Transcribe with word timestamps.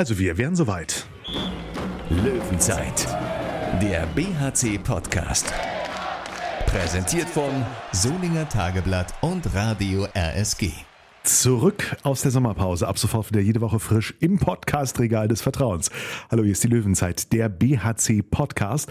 Also 0.00 0.18
wir 0.18 0.38
wären 0.38 0.56
soweit. 0.56 1.04
Löwenzeit, 2.08 3.06
der 3.82 4.06
BHC-Podcast. 4.14 5.52
Präsentiert 6.64 7.28
von 7.28 7.50
Solinger 7.92 8.48
Tageblatt 8.48 9.12
und 9.20 9.54
Radio 9.54 10.06
RSG. 10.16 10.70
Zurück 11.22 11.98
aus 12.02 12.22
der 12.22 12.30
Sommerpause. 12.30 12.88
Ab 12.88 12.98
sofort 12.98 13.30
wieder 13.30 13.42
jede 13.42 13.60
Woche 13.60 13.78
frisch 13.78 14.14
im 14.20 14.38
Podcast-Regal 14.38 15.28
des 15.28 15.42
Vertrauens. 15.42 15.90
Hallo, 16.30 16.44
hier 16.44 16.52
ist 16.52 16.64
die 16.64 16.68
Löwenzeit, 16.68 17.30
der 17.34 17.50
BHC-Podcast. 17.50 18.90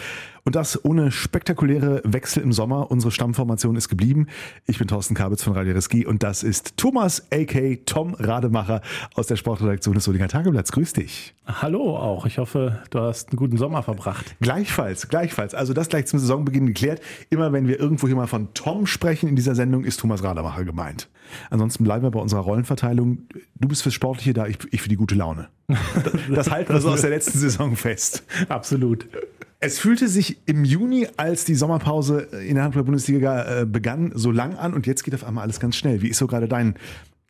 Und 0.50 0.56
das 0.56 0.84
ohne 0.84 1.12
spektakuläre 1.12 2.02
Wechsel 2.06 2.42
im 2.42 2.52
Sommer. 2.52 2.90
Unsere 2.90 3.12
Stammformation 3.12 3.76
ist 3.76 3.88
geblieben. 3.88 4.26
Ich 4.66 4.80
bin 4.80 4.88
Thorsten 4.88 5.14
Kabitz 5.14 5.44
von 5.44 5.54
Radio 5.54 5.76
Reski 5.76 6.08
und 6.08 6.24
das 6.24 6.42
ist 6.42 6.76
Thomas, 6.76 7.28
a.k. 7.32 7.82
Tom 7.86 8.16
Rademacher 8.16 8.82
aus 9.14 9.28
der 9.28 9.36
Sportredaktion 9.36 9.94
des 9.94 10.06
Solinger 10.06 10.28
Tageblatts. 10.28 10.72
Grüß 10.72 10.94
dich. 10.94 11.36
Hallo 11.46 11.96
auch. 11.96 12.26
Ich 12.26 12.40
hoffe, 12.40 12.80
du 12.90 13.00
hast 13.00 13.30
einen 13.30 13.38
guten 13.38 13.58
Sommer 13.58 13.84
verbracht. 13.84 14.38
Gleichfalls, 14.42 15.08
gleichfalls. 15.08 15.54
Also 15.54 15.74
das 15.74 15.88
gleich 15.88 16.08
zum 16.08 16.18
Saisonbeginn 16.18 16.66
geklärt. 16.66 17.00
Immer 17.30 17.54
wenn 17.54 17.68
wir 17.68 17.80
irgendwo 17.80 18.08
hier 18.08 18.16
mal 18.16 18.26
von 18.26 18.52
Tom 18.56 18.88
sprechen 18.88 19.30
in 19.30 19.36
dieser 19.36 19.54
Sendung, 19.54 19.84
ist 19.84 20.00
Thomas 20.00 20.24
Rademacher 20.24 20.66
gemeint. 20.66 21.10
Ansonsten 21.52 21.84
bleiben 21.84 22.02
wir 22.02 22.10
bei 22.10 22.20
unserer 22.20 22.42
Rollenverteilung. 22.42 23.20
Du 23.54 23.68
bist 23.68 23.84
fürs 23.84 23.94
Sportliche 23.94 24.34
da, 24.34 24.48
ich, 24.48 24.58
ich 24.72 24.82
für 24.82 24.90
die 24.90 24.96
gute 24.96 25.14
Laune. 25.14 25.50
Das 26.34 26.50
halten 26.50 26.74
wir 26.74 26.82
so 26.82 26.90
aus 26.90 27.02
der 27.02 27.12
letzten 27.12 27.38
Saison 27.38 27.76
fest. 27.76 28.24
Absolut. 28.50 29.08
Es 29.62 29.78
fühlte 29.78 30.08
sich 30.08 30.38
im 30.46 30.64
Juni, 30.64 31.08
als 31.18 31.44
die 31.44 31.56
Sommerpause 31.56 32.22
in 32.22 32.56
der 32.56 32.64
Handball-Bundesliga 32.64 33.62
äh, 33.62 33.66
begann, 33.66 34.14
so 34.16 34.32
lang 34.32 34.56
an 34.56 34.74
und 34.74 34.88
jetzt 34.88 35.04
geht 35.04 35.14
auf 35.14 35.26
einmal 35.26 35.44
alles 35.44 35.60
ganz 35.60 35.76
schnell. 35.76 36.02
Wie 36.02 36.08
ist 36.08 36.18
so 36.18 36.28
gerade 36.28 36.48
dein, 36.48 36.76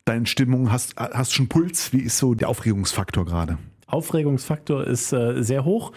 deine 0.04 0.26
Stimmung? 0.26 0.70
Hast, 0.70 0.94
hast 0.96 1.34
schon 1.34 1.48
Puls? 1.48 1.92
Wie 1.92 1.98
ist 1.98 2.18
so 2.18 2.34
der 2.34 2.48
Aufregungsfaktor 2.48 3.24
gerade? 3.26 3.58
Aufregungsfaktor 3.88 4.86
ist 4.86 5.12
äh, 5.12 5.42
sehr 5.42 5.64
hoch. 5.64 5.92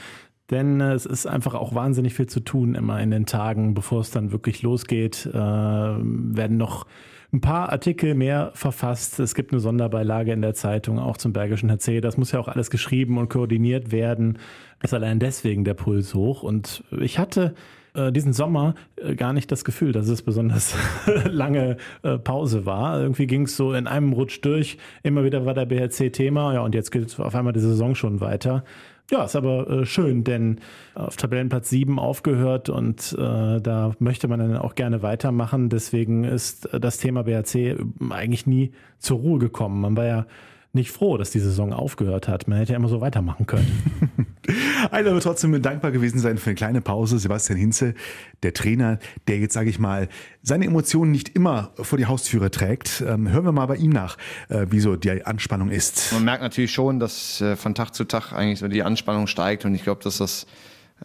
Denn 0.50 0.82
äh, 0.82 0.94
es 0.94 1.06
ist 1.06 1.28
einfach 1.28 1.54
auch 1.54 1.76
wahnsinnig 1.76 2.16
viel 2.16 2.28
zu 2.28 2.40
tun 2.40 2.74
immer 2.74 3.00
in 3.00 3.12
den 3.12 3.28
Tagen, 3.28 3.76
bevor 3.76 4.02
es 4.02 4.10
dann 4.10 4.32
wirklich 4.32 4.64
losgeht. 4.64 5.28
Äh, 5.28 5.38
werden 5.38 6.58
noch 6.58 6.88
ein 7.34 7.42
paar 7.42 7.72
Artikel 7.72 8.14
mehr 8.14 8.52
verfasst. 8.54 9.20
Es 9.20 9.34
gibt 9.34 9.52
eine 9.52 9.60
Sonderbeilage 9.60 10.32
in 10.32 10.42
der 10.42 10.54
Zeitung, 10.54 11.00
auch 11.00 11.18
zum 11.18 11.34
Bergischen 11.34 11.72
HC. 11.72 12.00
Das 12.00 12.16
muss 12.16 12.32
ja 12.32 12.40
auch 12.40 12.48
alles 12.48 12.70
geschrieben 12.70 13.18
und 13.18 13.30
koordiniert 13.30 13.92
werden. 13.92 14.38
Ist 14.84 14.94
allein 14.94 15.20
deswegen 15.20 15.64
der 15.64 15.74
Puls 15.74 16.14
hoch. 16.14 16.44
Und 16.44 16.84
ich 16.92 17.18
hatte 17.18 17.56
äh, 17.96 18.12
diesen 18.12 18.34
Sommer 18.34 18.76
äh, 18.98 19.16
gar 19.16 19.34
nicht 19.34 19.52
das 19.52 19.66
Gefühl, 19.66 19.92
dass 19.94 20.08
es 20.08 20.22
besonders 20.22 20.76
lange 21.26 21.78
äh, 22.04 22.20
Pause 22.20 22.68
war. 22.68 23.02
Irgendwie 23.02 23.26
ging 23.26 23.44
es 23.44 23.58
so 23.58 23.74
in 23.74 23.88
einem 23.88 24.14
Rutsch 24.14 24.40
durch. 24.44 24.78
Immer 25.02 25.24
wieder 25.24 25.46
war 25.46 25.56
der 25.56 25.66
BHC 25.66 26.12
Thema. 26.12 26.54
Ja, 26.54 26.62
und 26.62 26.76
jetzt 26.76 26.92
geht 26.92 27.20
auf 27.20 27.34
einmal 27.34 27.54
die 27.54 27.60
Saison 27.60 27.96
schon 27.96 28.22
weiter. 28.22 28.64
Ja, 29.12 29.26
ist 29.26 29.36
aber 29.36 29.70
äh, 29.70 29.86
schön, 29.86 30.24
denn 30.24 30.60
auf 30.96 31.18
Tabellenplatz 31.18 31.70
7 31.70 32.00
aufgehört 32.00 32.70
und 32.70 33.14
äh, 33.20 33.60
da 33.60 33.94
möchte 34.00 34.28
man 34.28 34.40
dann 34.40 34.58
auch 34.58 34.76
gerne 34.76 35.02
weitermachen. 35.02 35.70
Deswegen 35.70 36.24
ist 36.24 36.70
das 36.72 36.98
Thema 36.98 37.24
BHC 37.24 37.78
eigentlich 38.10 38.48
nie 38.48 38.72
zur 39.00 39.20
Ruhe 39.20 39.40
gekommen. 39.40 39.82
Man 39.82 39.98
war 39.98 40.06
ja 40.06 40.26
nicht 40.74 40.92
froh, 40.92 41.18
dass 41.18 41.30
die 41.30 41.40
Saison 41.40 41.72
aufgehört 41.72 42.28
hat. 42.28 42.48
Man 42.48 42.58
hätte 42.58 42.72
ja 42.74 42.78
immer 42.78 42.90
so 42.90 43.00
weitermachen 43.00 43.46
können. 43.46 44.28
Einer 44.92 45.14
wird 45.14 45.24
trotzdem 45.24 45.62
dankbar 45.62 45.92
gewesen 45.92 46.20
sein 46.20 46.40
für 46.40 46.50
eine 46.50 46.56
kleine 46.56 46.82
Pause. 46.82 47.20
Sebastian 47.20 47.60
Hinze, 47.60 47.94
der 48.42 48.56
Trainer, 48.56 48.98
der 49.28 49.38
jetzt, 49.38 49.54
sage 49.54 49.70
ich 49.70 49.78
mal, 49.78 50.10
seine 50.42 50.66
Emotionen 50.66 51.12
nicht 51.12 51.30
immer 51.30 51.72
vor 51.76 52.00
die 52.00 52.08
Haustüre 52.08 52.50
trägt. 52.50 53.04
Ähm, 53.08 53.30
hören 53.30 53.46
wir 53.46 53.52
mal 53.52 53.68
bei 53.68 53.76
ihm 53.76 53.92
nach, 53.92 54.18
äh, 54.50 54.66
wie 54.72 54.80
so 54.80 54.96
die 54.96 55.24
Anspannung 55.24 55.70
ist. 55.70 56.12
Man 56.12 56.26
merkt 56.26 56.42
natürlich 56.42 56.72
schon, 56.72 57.00
dass 57.00 57.40
äh, 57.40 57.56
von 57.56 57.76
Tag 57.76 57.92
zu 57.94 58.04
Tag 58.06 58.34
eigentlich 58.34 58.60
so 58.60 58.68
die 58.68 58.82
Anspannung 58.82 59.28
steigt 59.28 59.66
und 59.66 59.76
ich 59.76 59.84
glaube, 59.84 60.04
dass 60.04 60.18
das 60.18 60.48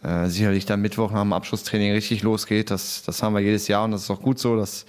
äh, 0.01 0.27
sicherlich 0.29 0.65
dann 0.65 0.81
Mittwoch 0.81 1.11
nach 1.11 1.21
dem 1.21 1.33
Abschlusstraining 1.33 1.91
richtig 1.91 2.23
losgeht. 2.23 2.71
Das, 2.71 3.03
das 3.03 3.21
haben 3.21 3.33
wir 3.33 3.41
jedes 3.41 3.67
Jahr 3.67 3.85
und 3.85 3.91
das 3.91 4.03
ist 4.03 4.09
auch 4.09 4.21
gut 4.21 4.39
so. 4.39 4.55
Das 4.55 4.87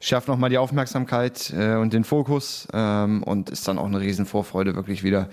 schärft 0.00 0.28
nochmal 0.28 0.50
die 0.50 0.58
Aufmerksamkeit 0.58 1.52
äh, 1.56 1.74
und 1.74 1.92
den 1.92 2.04
Fokus 2.04 2.66
ähm, 2.72 3.22
und 3.22 3.50
ist 3.50 3.68
dann 3.68 3.78
auch 3.78 3.86
eine 3.86 4.00
Riesenvorfreude, 4.00 4.74
wirklich 4.74 5.02
wieder 5.02 5.28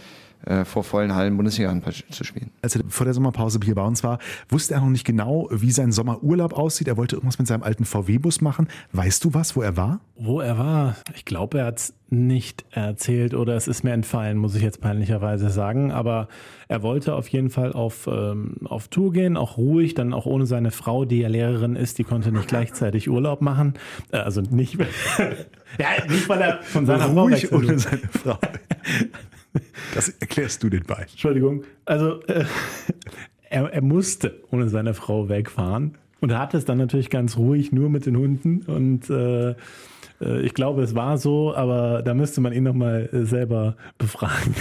vor 0.65 0.83
vollen 0.83 1.13
Hallen 1.13 1.35
Bundesliga 1.35 1.75
zu 2.09 2.23
spielen. 2.23 2.51
Als 2.61 2.75
er 2.75 2.83
vor 2.87 3.05
der 3.05 3.13
Sommerpause 3.13 3.59
hier 3.63 3.75
bei 3.75 3.83
uns 3.83 4.03
war, 4.03 4.19
wusste 4.49 4.75
er 4.75 4.81
noch 4.81 4.89
nicht 4.89 5.05
genau, 5.05 5.49
wie 5.51 5.71
sein 5.71 5.91
Sommerurlaub 5.91 6.53
aussieht. 6.53 6.87
Er 6.87 6.97
wollte 6.97 7.15
irgendwas 7.15 7.39
mit 7.39 7.47
seinem 7.47 7.63
alten 7.63 7.85
VW-Bus 7.85 8.41
machen. 8.41 8.67
Weißt 8.93 9.23
du 9.23 9.33
was, 9.33 9.55
wo 9.55 9.61
er 9.61 9.75
war? 9.77 9.99
Wo 10.15 10.39
er 10.39 10.57
war? 10.57 10.95
Ich 11.15 11.25
glaube, 11.25 11.59
er 11.59 11.65
hat 11.65 11.79
es 11.79 11.93
nicht 12.09 12.65
erzählt 12.71 13.33
oder 13.33 13.55
es 13.55 13.67
ist 13.67 13.83
mir 13.83 13.91
entfallen, 13.91 14.37
muss 14.37 14.55
ich 14.55 14.61
jetzt 14.61 14.79
peinlicherweise 14.79 15.49
sagen. 15.49 15.91
Aber 15.91 16.27
er 16.67 16.81
wollte 16.81 17.15
auf 17.15 17.27
jeden 17.27 17.49
Fall 17.49 17.73
auf, 17.73 18.07
ähm, 18.07 18.55
auf 18.65 18.87
Tour 18.87 19.11
gehen, 19.11 19.37
auch 19.37 19.57
ruhig, 19.57 19.93
dann 19.93 20.13
auch 20.13 20.25
ohne 20.25 20.45
seine 20.45 20.71
Frau, 20.71 21.05
die 21.05 21.19
ja 21.19 21.27
Lehrerin 21.27 21.75
ist, 21.75 21.97
die 21.97 22.03
konnte 22.03 22.31
nicht 22.31 22.47
gleichzeitig 22.47 23.09
Urlaub 23.09 23.41
machen. 23.41 23.73
Äh, 24.11 24.17
also 24.17 24.41
nicht, 24.41 24.77
ja, 25.77 25.87
nicht 26.07 26.29
weil 26.29 26.41
er 26.41 26.61
von 26.61 26.85
seiner 26.85 27.07
ruhig 27.07 27.47
Frau 27.47 27.57
ohne 27.57 27.77
seine 27.77 28.07
Frau. 28.09 28.37
Das 29.93 30.09
erklärst 30.09 30.63
du 30.63 30.69
den 30.69 30.83
beiden. 30.83 31.09
Entschuldigung. 31.09 31.63
Also 31.85 32.21
äh, 32.23 32.45
er, 33.49 33.71
er 33.73 33.81
musste 33.81 34.43
ohne 34.51 34.69
seine 34.69 34.93
Frau 34.93 35.29
wegfahren 35.29 35.97
und 36.19 36.31
er 36.31 36.39
hatte 36.39 36.57
es 36.57 36.65
dann 36.65 36.77
natürlich 36.77 37.09
ganz 37.09 37.37
ruhig 37.37 37.71
nur 37.71 37.89
mit 37.89 38.05
den 38.05 38.17
Hunden 38.17 38.61
und 38.61 39.09
äh, 39.09 39.51
äh 40.21 40.41
ich 40.41 40.53
glaube, 40.53 40.81
es 40.81 40.95
war 40.95 41.17
so, 41.17 41.55
aber 41.55 42.01
da 42.01 42.13
müsste 42.13 42.41
man 42.41 42.53
ihn 42.53 42.63
nochmal 42.63 43.09
äh, 43.11 43.25
selber 43.25 43.75
befragen. 43.97 44.55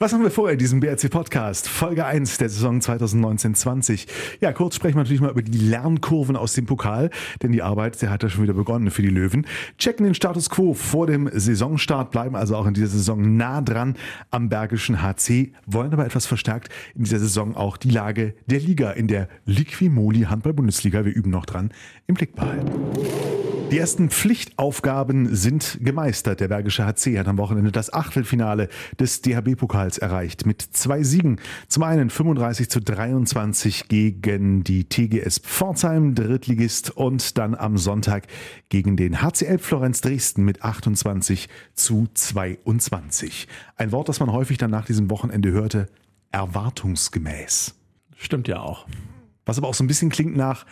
Was 0.00 0.12
haben 0.12 0.22
wir 0.22 0.30
vor 0.30 0.48
in 0.48 0.58
diesem 0.58 0.78
BRC-Podcast? 0.78 1.66
Folge 1.66 2.06
1 2.06 2.38
der 2.38 2.48
Saison 2.48 2.78
2019-20. 2.78 4.06
Ja, 4.40 4.52
kurz 4.52 4.76
sprechen 4.76 4.94
wir 4.94 5.02
natürlich 5.02 5.20
mal 5.20 5.32
über 5.32 5.42
die 5.42 5.58
Lernkurven 5.58 6.36
aus 6.36 6.52
dem 6.52 6.66
Pokal, 6.66 7.10
denn 7.42 7.50
die 7.50 7.62
Arbeit, 7.62 8.00
der 8.00 8.10
hat 8.10 8.22
ja 8.22 8.28
schon 8.28 8.44
wieder 8.44 8.52
begonnen 8.52 8.92
für 8.92 9.02
die 9.02 9.08
Löwen. 9.08 9.44
Checken 9.76 10.04
den 10.04 10.14
Status 10.14 10.50
Quo 10.50 10.72
vor 10.72 11.08
dem 11.08 11.28
Saisonstart, 11.32 12.12
bleiben 12.12 12.36
also 12.36 12.54
auch 12.54 12.66
in 12.66 12.74
dieser 12.74 12.86
Saison 12.86 13.36
nah 13.36 13.60
dran 13.60 13.96
am 14.30 14.48
Bergischen 14.48 15.02
HC, 15.02 15.52
wollen 15.66 15.92
aber 15.92 16.06
etwas 16.06 16.26
verstärkt 16.26 16.68
in 16.94 17.02
dieser 17.02 17.18
Saison 17.18 17.56
auch 17.56 17.76
die 17.76 17.90
Lage 17.90 18.34
der 18.46 18.60
Liga 18.60 18.92
in 18.92 19.08
der 19.08 19.28
Liquimoli 19.46 20.20
Handball-Bundesliga, 20.20 21.04
wir 21.06 21.12
üben 21.12 21.30
noch 21.30 21.44
dran, 21.44 21.72
im 22.06 22.14
Blick 22.14 22.36
behalten. 22.36 22.70
Die 23.70 23.76
ersten 23.76 24.08
Pflichtaufgaben 24.08 25.36
sind 25.36 25.78
gemeistert. 25.82 26.40
Der 26.40 26.48
Bergische 26.48 26.86
HC 26.86 27.18
hat 27.18 27.28
am 27.28 27.36
Wochenende 27.36 27.70
das 27.70 27.92
Achtelfinale 27.92 28.70
des 28.98 29.20
DHB-Pokals 29.20 29.98
erreicht 29.98 30.46
mit 30.46 30.62
zwei 30.62 31.02
Siegen. 31.02 31.38
Zum 31.68 31.82
einen 31.82 32.08
35 32.08 32.70
zu 32.70 32.80
23 32.80 33.88
gegen 33.88 34.64
die 34.64 34.84
TGS 34.84 35.40
Pforzheim, 35.40 36.14
Drittligist, 36.14 36.96
und 36.96 37.36
dann 37.36 37.54
am 37.54 37.76
Sonntag 37.76 38.26
gegen 38.70 38.96
den 38.96 39.20
HCL 39.20 39.58
Florenz 39.58 40.00
Dresden 40.00 40.46
mit 40.46 40.62
28 40.62 41.50
zu 41.74 42.08
22. 42.14 43.48
Ein 43.76 43.92
Wort, 43.92 44.08
das 44.08 44.18
man 44.18 44.32
häufig 44.32 44.56
dann 44.56 44.70
nach 44.70 44.86
diesem 44.86 45.10
Wochenende 45.10 45.52
hörte, 45.52 45.88
erwartungsgemäß. 46.32 47.74
Stimmt 48.16 48.48
ja 48.48 48.60
auch. 48.60 48.86
Was 49.44 49.58
aber 49.58 49.68
auch 49.68 49.74
so 49.74 49.84
ein 49.84 49.88
bisschen 49.88 50.08
klingt 50.08 50.36
nach, 50.36 50.64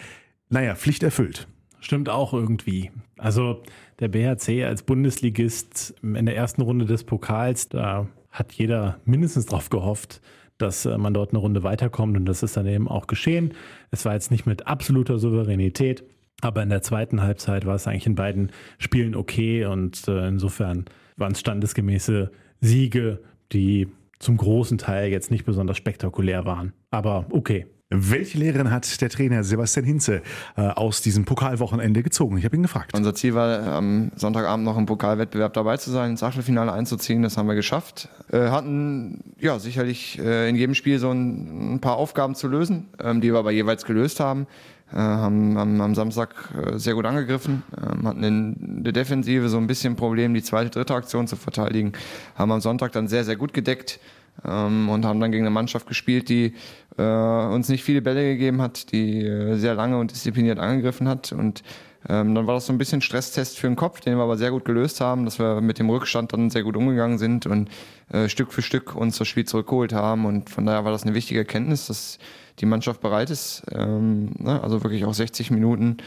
naja, 0.49 0.75
Pflicht 0.75 1.03
erfüllt. 1.03 1.47
Stimmt 1.81 2.09
auch 2.09 2.33
irgendwie. 2.33 2.91
Also 3.19 3.63
der 4.01 4.09
BHC 4.09 4.65
als 4.65 4.83
Bundesligist 4.83 5.95
in 6.03 6.27
der 6.27 6.37
ersten 6.37 6.63
Runde 6.63 6.85
des 6.85 7.05
Pokals, 7.05 7.69
da 7.69 8.09
hat 8.31 8.53
jeder 8.53 9.01
mindestens 9.05 9.47
darauf 9.47 9.71
gehofft, 9.71 10.21
dass 10.59 10.87
äh, 10.87 10.97
man 10.99 11.15
dort 11.15 11.31
eine 11.31 11.39
Runde 11.39 11.63
weiterkommt 11.63 12.17
und 12.17 12.27
das 12.27 12.43
ist 12.43 12.57
dann 12.57 12.67
eben 12.67 12.89
auch 12.89 13.07
geschehen. 13.07 13.55
Es 13.91 14.05
war 14.05 14.15
jetzt 14.15 14.31
nicht 14.31 14.47
mit 14.47 14.67
absoluter 14.67 15.19
Souveränität, 15.19 16.05
aber 16.41 16.63
in 16.63 16.69
der 16.69 16.83
zweiten 16.83 17.23
Halbzeit 17.23 17.67
war 17.67 17.75
es 17.75 17.87
eigentlich 17.87 18.07
in 18.07 18.15
beiden 18.15 18.53
Spielen 18.79 19.15
okay 19.15 19.65
und 19.65 20.07
äh, 20.09 20.29
insofern 20.29 20.85
waren 21.17 21.33
es 21.33 21.41
standesgemäße 21.41 22.31
Siege, 22.61 23.21
die 23.53 23.89
zum 24.19 24.37
großen 24.37 24.79
Teil 24.79 25.11
jetzt 25.11 25.31
nicht 25.31 25.45
besonders 25.45 25.77
spektakulär 25.77 26.45
waren. 26.45 26.73
Aber 26.91 27.27
okay. 27.31 27.67
Welche 27.89 28.39
Lehrerin 28.39 28.73
hat 28.73 29.01
der 29.01 29.09
Trainer 29.09 29.45
Sebastian 29.45 29.87
Hinze 29.87 30.23
äh, 30.57 30.63
aus 30.63 31.03
diesem 31.03 31.25
Pokalwochenende 31.25 32.03
gezogen? 32.03 32.37
Ich 32.37 32.45
habe 32.45 32.57
ihn 32.57 32.63
gefragt. 32.63 32.93
Unser 32.95 33.15
Ziel 33.15 33.37
war, 33.37 33.65
am 33.65 34.11
Sonntagabend 34.17 34.65
noch 34.65 34.77
im 34.77 34.87
Pokalwettbewerb 34.87 35.55
dabei 35.55 35.77
zu 35.77 35.93
sein, 35.93 36.11
ins 36.11 36.23
Achtelfinale 36.25 36.73
einzuziehen. 36.73 37.23
Das 37.23 37.37
haben 37.37 37.47
wir 37.47 37.55
geschafft. 37.55 38.09
Äh, 38.33 38.49
hatten 38.49 39.35
ja 39.39 39.61
sicherlich 39.61 40.19
äh, 40.19 40.49
in 40.49 40.57
jedem 40.57 40.75
Spiel 40.75 40.99
so 40.99 41.13
ein, 41.13 41.75
ein 41.75 41.81
paar 41.81 41.97
Aufgaben 41.97 42.35
zu 42.35 42.49
lösen, 42.49 42.89
ähm, 43.01 43.21
die 43.21 43.33
wir 43.33 43.39
aber 43.39 43.53
jeweils 43.53 43.85
gelöst 43.85 44.19
haben. 44.19 44.49
Äh, 44.93 44.97
haben, 44.97 45.57
haben 45.57 45.81
am 45.81 45.95
Samstag 45.95 46.35
äh, 46.57 46.79
sehr 46.79 46.95
gut 46.95 47.07
angegriffen, 47.07 47.63
ähm, 47.77 48.07
hatten 48.07 48.23
in 48.25 48.83
der 48.83 48.93
Defensive 48.93 49.49
so 49.49 49.59
ein 49.59 49.69
bisschen 49.69 49.95
Problem, 49.95 50.35
die 50.35 50.43
zweite, 50.43 50.71
dritte 50.71 50.95
Aktion 50.95 51.29
zu 51.29 51.37
verteidigen, 51.37 51.93
haben 52.35 52.51
am 52.51 52.61
Sonntag 52.61 52.93
dann 52.93 53.07
sehr, 53.07 53.25
sehr 53.25 53.37
gut 53.37 53.53
gedeckt 53.53 54.01
ähm, 54.45 54.89
und 54.89 55.05
haben 55.05 55.21
dann 55.21 55.33
gegen 55.33 55.45
eine 55.45 55.51
Mannschaft 55.51 55.87
gespielt, 55.87 56.29
die 56.29 56.55
äh, 56.99 57.03
uns 57.03 57.69
nicht 57.69 57.85
viele 57.85 58.03
Bälle 58.03 58.23
gegeben 58.23 58.63
hat, 58.63 58.93
die 58.93 59.25
äh, 59.25 59.57
sehr 59.57 59.75
lange 59.75 59.99
und 59.99 60.11
diszipliniert 60.11 60.59
angegriffen 60.59 61.09
hat 61.09 61.33
und 61.33 61.63
Ähm, 62.09 62.35
dann 62.35 62.47
war 62.47 62.55
das 62.55 62.67
so 62.67 62.73
ein 62.73 62.79
bisschen 62.79 63.01
Stresstest 63.01 63.59
für 63.59 63.67
den 63.67 63.77
Kopf, 63.77 64.01
den 64.01 64.17
wir 64.17 64.23
aber 64.23 64.37
sehr 64.37 64.51
gut 64.51 64.65
gelöst 64.65 65.01
haben, 65.01 65.25
dass 65.25 65.39
wir 65.39 65.61
mit 65.61 65.79
dem 65.79 65.91
Rückstand 65.91 66.33
dann 66.33 66.51
sehr 66.51 66.63
gut 66.63 66.77
umgegangen 66.77 67.19
sind 67.19 67.47
und 67.47 67.69
äh, 68.13 68.29
Stück 68.29 68.53
für 68.53 68.63
Stück 68.63 68.95
uns 68.95 69.19
das 69.19 69.27
Spiel 69.27 69.45
zurückgeholt 69.45 69.93
haben. 69.93 70.25
Und 70.25 70.49
von 70.51 70.67
daher 70.67 70.85
war 70.85 70.93
das 70.93 71.03
eine 71.03 71.15
wichtige 71.15 71.41
Erkenntnis, 71.41 71.87
dass 71.89 72.19
die 72.61 72.67
Mannschaft 72.67 73.01
bereit 73.01 73.31
ist, 73.31 73.65
ähm, 73.73 74.31
ne, 74.39 74.63
also 74.63 74.83
wirklich 74.83 75.05
auch 75.05 75.15
60 75.15 75.51
Minuten 75.51 75.99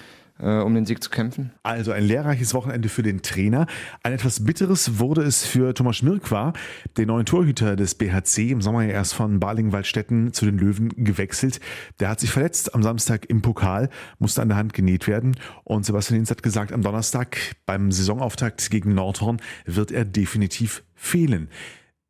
um 0.45 0.73
den 0.73 0.85
Sieg 0.85 1.03
zu 1.03 1.09
kämpfen. 1.09 1.51
Also 1.63 1.91
ein 1.91 2.03
lehrreiches 2.03 2.53
Wochenende 2.53 2.89
für 2.89 3.03
den 3.03 3.21
Trainer. 3.21 3.67
Ein 4.03 4.13
etwas 4.13 4.45
bitteres 4.45 4.97
wurde 4.99 5.21
es 5.21 5.45
für 5.45 5.73
Thomas 5.73 5.97
Schmirkwa, 5.97 6.53
den 6.97 7.07
neuen 7.07 7.25
Torhüter 7.25 7.75
des 7.75 7.95
BHC, 7.95 8.51
im 8.51 8.61
Sommer 8.61 8.83
ja 8.83 8.91
erst 8.91 9.13
von 9.13 9.39
Baling-Waldstätten 9.39 10.31
zu 10.33 10.45
den 10.45 10.57
Löwen 10.57 10.89
gewechselt. 10.95 11.59
Der 11.99 12.09
hat 12.09 12.19
sich 12.19 12.31
verletzt 12.31 12.73
am 12.73 12.83
Samstag 12.83 13.25
im 13.29 13.41
Pokal, 13.41 13.89
musste 14.17 14.41
an 14.41 14.47
der 14.47 14.57
Hand 14.57 14.73
genäht 14.73 15.07
werden. 15.07 15.35
Und 15.65 15.85
Sebastian 15.85 16.15
Hinz 16.15 16.31
hat 16.31 16.41
gesagt, 16.41 16.71
am 16.71 16.81
Donnerstag 16.81 17.37
beim 17.65 17.91
Saisonauftakt 17.91 18.71
gegen 18.71 18.93
Nordhorn 18.93 19.41
wird 19.65 19.91
er 19.91 20.05
definitiv 20.05 20.83
fehlen. 20.95 21.49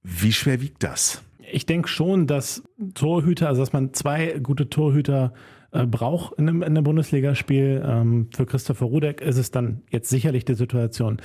Wie 0.03 0.33
schwer 0.33 0.61
wiegt 0.61 0.83
das? 0.83 1.23
Ich 1.51 1.65
denke 1.65 1.87
schon, 1.87 2.27
dass 2.27 2.63
Torhüter, 2.93 3.47
also 3.47 3.61
dass 3.61 3.73
man 3.73 3.93
zwei 3.93 4.39
gute 4.39 4.69
Torhüter 4.69 5.33
äh, 5.33 5.58
braucht 5.71 6.37
in 6.39 6.49
einem, 6.49 6.61
in 6.61 6.69
einem 6.69 6.83
Bundesligaspiel. 6.83 7.83
Ähm, 7.85 8.27
für 8.35 8.45
Christopher 8.45 8.85
Rudek 8.85 9.21
ist 9.21 9.37
es 9.37 9.51
dann 9.51 9.81
jetzt 9.89 10.09
sicherlich 10.09 10.45
die 10.45 10.55
Situation, 10.55 11.17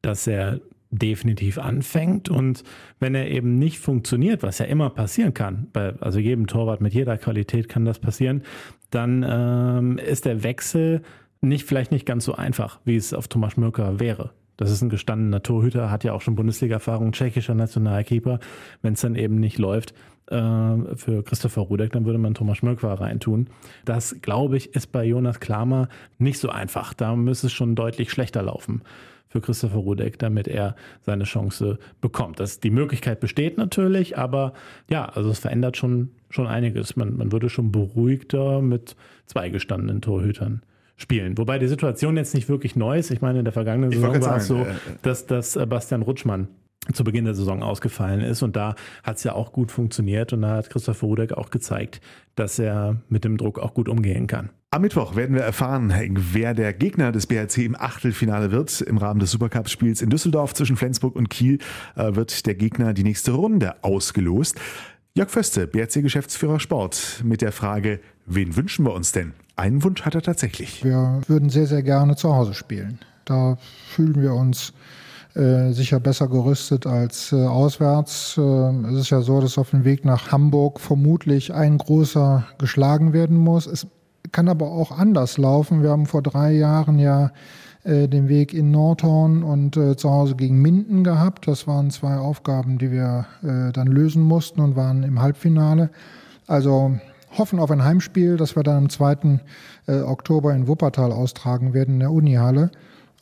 dass 0.00 0.26
er 0.26 0.60
definitiv 0.90 1.58
anfängt 1.58 2.28
und 2.28 2.64
wenn 3.00 3.14
er 3.14 3.28
eben 3.28 3.58
nicht 3.58 3.78
funktioniert, 3.78 4.42
was 4.42 4.58
ja 4.58 4.66
immer 4.66 4.90
passieren 4.90 5.32
kann, 5.32 5.68
bei 5.72 5.94
also 6.00 6.18
jedem 6.18 6.46
Torwart 6.46 6.82
mit 6.82 6.92
jeder 6.92 7.16
Qualität 7.16 7.68
kann 7.68 7.86
das 7.86 7.98
passieren, 7.98 8.42
dann 8.90 9.24
ähm, 9.26 9.98
ist 9.98 10.26
der 10.26 10.42
Wechsel 10.42 11.00
nicht 11.40 11.66
vielleicht 11.66 11.92
nicht 11.92 12.04
ganz 12.04 12.26
so 12.26 12.34
einfach, 12.34 12.80
wie 12.84 12.96
es 12.96 13.14
auf 13.14 13.26
Thomas 13.26 13.56
Mürker 13.56 14.00
wäre. 14.00 14.32
Das 14.58 14.70
ist 14.70 14.82
ein 14.82 14.90
gestandener 14.90 15.42
Torhüter, 15.42 15.90
hat 15.90 16.04
ja 16.04 16.12
auch 16.12 16.20
schon 16.20 16.34
Bundesliga-Erfahrung, 16.34 17.12
tschechischer 17.12 17.54
Nationalkeeper. 17.54 18.38
Wenn 18.82 18.92
es 18.92 19.00
dann 19.00 19.16
eben 19.16 19.36
nicht 19.36 19.58
läuft 19.58 19.94
äh, 20.32 20.96
für 20.96 21.22
Christopher 21.22 21.62
Rudek, 21.62 21.92
dann 21.92 22.04
würde 22.04 22.18
man 22.18 22.34
Thomas 22.34 22.58
Schmöckwa 22.58 22.94
reintun. 22.94 23.48
Das, 23.84 24.16
glaube 24.22 24.56
ich, 24.56 24.74
ist 24.74 24.90
bei 24.92 25.04
Jonas 25.04 25.40
Klamer 25.40 25.88
nicht 26.18 26.38
so 26.38 26.48
einfach. 26.48 26.94
Da 26.94 27.14
müsste 27.14 27.48
es 27.48 27.52
schon 27.52 27.74
deutlich 27.74 28.10
schlechter 28.10 28.42
laufen 28.42 28.82
für 29.28 29.40
Christopher 29.40 29.78
Rudek, 29.78 30.18
damit 30.18 30.46
er 30.46 30.76
seine 31.00 31.24
Chance 31.24 31.78
bekommt. 32.00 32.38
Das, 32.38 32.60
die 32.60 32.70
Möglichkeit 32.70 33.18
besteht 33.18 33.56
natürlich, 33.56 34.18
aber 34.18 34.52
ja, 34.90 35.06
also 35.06 35.30
es 35.30 35.38
verändert 35.38 35.78
schon, 35.78 36.10
schon 36.28 36.46
einiges. 36.46 36.96
Man, 36.96 37.16
man 37.16 37.32
würde 37.32 37.48
schon 37.48 37.72
beruhigter 37.72 38.60
mit 38.60 38.94
zwei 39.26 39.48
gestandenen 39.48 40.02
Torhütern 40.02 40.62
spielen. 40.96 41.38
Wobei 41.38 41.58
die 41.58 41.68
Situation 41.68 42.16
jetzt 42.18 42.34
nicht 42.34 42.48
wirklich 42.50 42.76
neu 42.76 42.98
ist. 42.98 43.10
Ich 43.10 43.22
meine, 43.22 43.38
in 43.38 43.44
der 43.44 43.52
vergangenen 43.52 43.90
Saison 43.90 44.20
war 44.22 44.36
es 44.36 44.46
so, 44.46 44.58
äh, 44.58 44.70
äh. 44.70 44.74
dass, 45.02 45.26
dass 45.26 45.56
äh, 45.56 45.64
Bastian 45.66 46.02
Rutschmann 46.02 46.48
zu 46.92 47.04
Beginn 47.04 47.24
der 47.24 47.34
Saison 47.34 47.62
ausgefallen 47.62 48.20
ist 48.20 48.42
und 48.42 48.56
da 48.56 48.74
hat 49.04 49.16
es 49.16 49.24
ja 49.24 49.34
auch 49.34 49.52
gut 49.52 49.70
funktioniert 49.70 50.32
und 50.32 50.42
da 50.42 50.56
hat 50.56 50.70
Christopher 50.70 51.06
Rudek 51.06 51.32
auch 51.32 51.50
gezeigt, 51.50 52.00
dass 52.34 52.58
er 52.58 52.96
mit 53.08 53.24
dem 53.24 53.36
Druck 53.36 53.58
auch 53.58 53.74
gut 53.74 53.88
umgehen 53.88 54.26
kann. 54.26 54.50
Am 54.70 54.82
Mittwoch 54.82 55.14
werden 55.14 55.36
wir 55.36 55.42
erfahren, 55.42 55.92
wer 56.32 56.54
der 56.54 56.72
Gegner 56.72 57.12
des 57.12 57.26
BRC 57.26 57.58
im 57.58 57.76
Achtelfinale 57.76 58.50
wird. 58.52 58.80
Im 58.80 58.96
Rahmen 58.96 59.20
des 59.20 59.30
Supercup-Spiels 59.30 60.00
in 60.00 60.08
Düsseldorf 60.08 60.54
zwischen 60.54 60.76
Flensburg 60.76 61.14
und 61.14 61.28
Kiel 61.28 61.58
äh, 61.94 62.14
wird 62.14 62.46
der 62.46 62.54
Gegner 62.54 62.94
die 62.94 63.04
nächste 63.04 63.32
Runde 63.32 63.74
ausgelost. 63.84 64.58
Jörg 65.14 65.28
Föste, 65.28 65.66
BRC-Geschäftsführer 65.66 66.58
Sport, 66.58 67.22
mit 67.22 67.42
der 67.42 67.52
Frage, 67.52 68.00
wen 68.24 68.56
wünschen 68.56 68.86
wir 68.86 68.94
uns 68.94 69.12
denn? 69.12 69.34
Einen 69.56 69.84
Wunsch 69.84 70.02
hat 70.02 70.14
er 70.14 70.22
tatsächlich. 70.22 70.82
Wir 70.82 71.20
würden 71.26 71.50
sehr, 71.50 71.66
sehr 71.66 71.82
gerne 71.82 72.16
zu 72.16 72.34
Hause 72.34 72.54
spielen. 72.54 72.98
Da 73.26 73.58
fühlen 73.90 74.22
wir 74.22 74.32
uns 74.32 74.72
äh, 75.34 75.72
sicher 75.72 76.00
besser 76.00 76.28
gerüstet 76.28 76.86
als 76.86 77.32
äh, 77.32 77.46
auswärts. 77.46 78.36
Äh, 78.36 78.40
es 78.40 79.00
ist 79.00 79.10
ja 79.10 79.22
so, 79.22 79.40
dass 79.40 79.58
auf 79.58 79.70
dem 79.70 79.84
Weg 79.84 80.04
nach 80.04 80.30
Hamburg 80.30 80.80
vermutlich 80.80 81.54
ein 81.54 81.78
großer 81.78 82.44
geschlagen 82.58 83.12
werden 83.12 83.38
muss. 83.38 83.66
Es 83.66 83.86
kann 84.30 84.48
aber 84.48 84.70
auch 84.70 84.96
anders 84.96 85.38
laufen. 85.38 85.82
Wir 85.82 85.90
haben 85.90 86.06
vor 86.06 86.22
drei 86.22 86.52
Jahren 86.52 86.98
ja 86.98 87.30
äh, 87.84 88.08
den 88.08 88.28
Weg 88.28 88.54
in 88.54 88.70
Nordhorn 88.70 89.42
und 89.42 89.76
äh, 89.76 89.96
zu 89.96 90.10
Hause 90.10 90.36
gegen 90.36 90.60
Minden 90.60 91.02
gehabt. 91.02 91.48
Das 91.48 91.66
waren 91.66 91.90
zwei 91.90 92.16
Aufgaben, 92.16 92.78
die 92.78 92.92
wir 92.92 93.26
äh, 93.42 93.72
dann 93.72 93.88
lösen 93.88 94.22
mussten 94.22 94.60
und 94.60 94.76
waren 94.76 95.02
im 95.02 95.20
Halbfinale. 95.20 95.90
Also 96.46 96.92
hoffen 97.36 97.58
auf 97.58 97.70
ein 97.70 97.84
Heimspiel, 97.84 98.36
das 98.36 98.54
wir 98.54 98.62
dann 98.62 98.76
am 98.76 98.88
2. 98.88 99.40
Äh, 99.86 100.00
Oktober 100.02 100.54
in 100.54 100.68
Wuppertal 100.68 101.12
austragen 101.12 101.74
werden 101.74 101.94
in 101.94 102.00
der 102.00 102.12
Unihalle. 102.12 102.70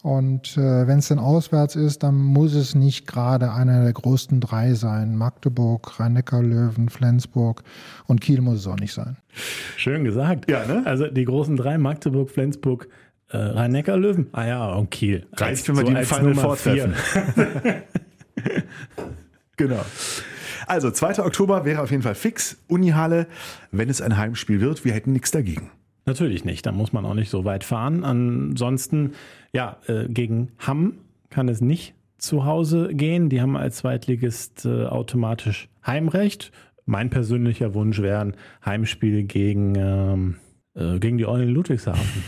Und 0.02 0.56
äh, 0.56 0.86
wenn 0.86 1.00
es 1.00 1.08
denn 1.08 1.18
auswärts 1.18 1.76
ist, 1.76 2.02
dann 2.02 2.16
muss 2.16 2.54
es 2.54 2.74
nicht 2.74 3.06
gerade 3.06 3.52
einer 3.52 3.82
der 3.82 3.92
größten 3.92 4.40
drei 4.40 4.72
sein. 4.72 5.14
Magdeburg, 5.16 6.00
Rhein-Neckar-Löwen, 6.00 6.88
Flensburg 6.88 7.62
und 8.06 8.20
Kiel 8.20 8.40
muss 8.40 8.60
es 8.60 8.66
auch 8.66 8.78
nicht 8.78 8.94
sein. 8.94 9.18
Schön 9.76 10.04
gesagt. 10.04 10.50
Ja, 10.50 10.66
ne? 10.66 10.82
Also 10.86 11.06
die 11.06 11.24
großen 11.24 11.56
drei, 11.56 11.76
Magdeburg, 11.76 12.30
Flensburg, 12.30 12.88
äh, 13.28 13.36
Rhein-Neckar-Löwen. 13.36 14.28
Ah 14.32 14.46
ja, 14.46 14.72
und 14.72 14.90
Kiel. 14.90 15.26
Reicht, 15.34 15.68
wenn 15.68 15.76
wir 15.76 15.84
die 15.84 15.92
im 15.92 16.04
Final 16.04 16.30
Nummer 16.30 16.42
Four 16.42 16.56
treffen. 16.56 16.94
Genau. 19.60 19.84
Also 20.66 20.90
2. 20.90 21.22
Oktober 21.22 21.66
wäre 21.66 21.82
auf 21.82 21.90
jeden 21.90 22.02
Fall 22.02 22.14
fix. 22.14 22.56
Unihalle, 22.66 23.26
wenn 23.72 23.90
es 23.90 24.00
ein 24.00 24.16
Heimspiel 24.16 24.62
wird, 24.62 24.86
wir 24.86 24.94
hätten 24.94 25.12
nichts 25.12 25.30
dagegen. 25.32 25.70
Natürlich 26.06 26.46
nicht, 26.46 26.64
da 26.64 26.72
muss 26.72 26.94
man 26.94 27.04
auch 27.04 27.12
nicht 27.12 27.28
so 27.28 27.44
weit 27.44 27.62
fahren. 27.62 28.02
Ansonsten, 28.02 29.12
ja, 29.52 29.78
äh, 29.86 30.08
gegen 30.08 30.52
Hamm 30.58 30.98
kann 31.28 31.48
es 31.48 31.60
nicht 31.60 31.94
zu 32.18 32.44
Hause 32.44 32.90
gehen. 32.92 33.28
Die 33.28 33.40
haben 33.40 33.56
als 33.56 33.78
Zweitligist 33.78 34.64
äh, 34.64 34.86
automatisch 34.86 35.68
Heimrecht. 35.86 36.52
Mein 36.86 37.10
persönlicher 37.10 37.74
Wunsch 37.74 38.00
wäre 38.00 38.20
ein 38.20 38.36
Heimspiel 38.64 39.24
gegen, 39.24 39.74
ähm, 39.76 40.36
äh, 40.74 40.98
gegen 40.98 41.18
die 41.18 41.26
Eulen 41.26 41.48
Ludwigshafen. 41.48 42.24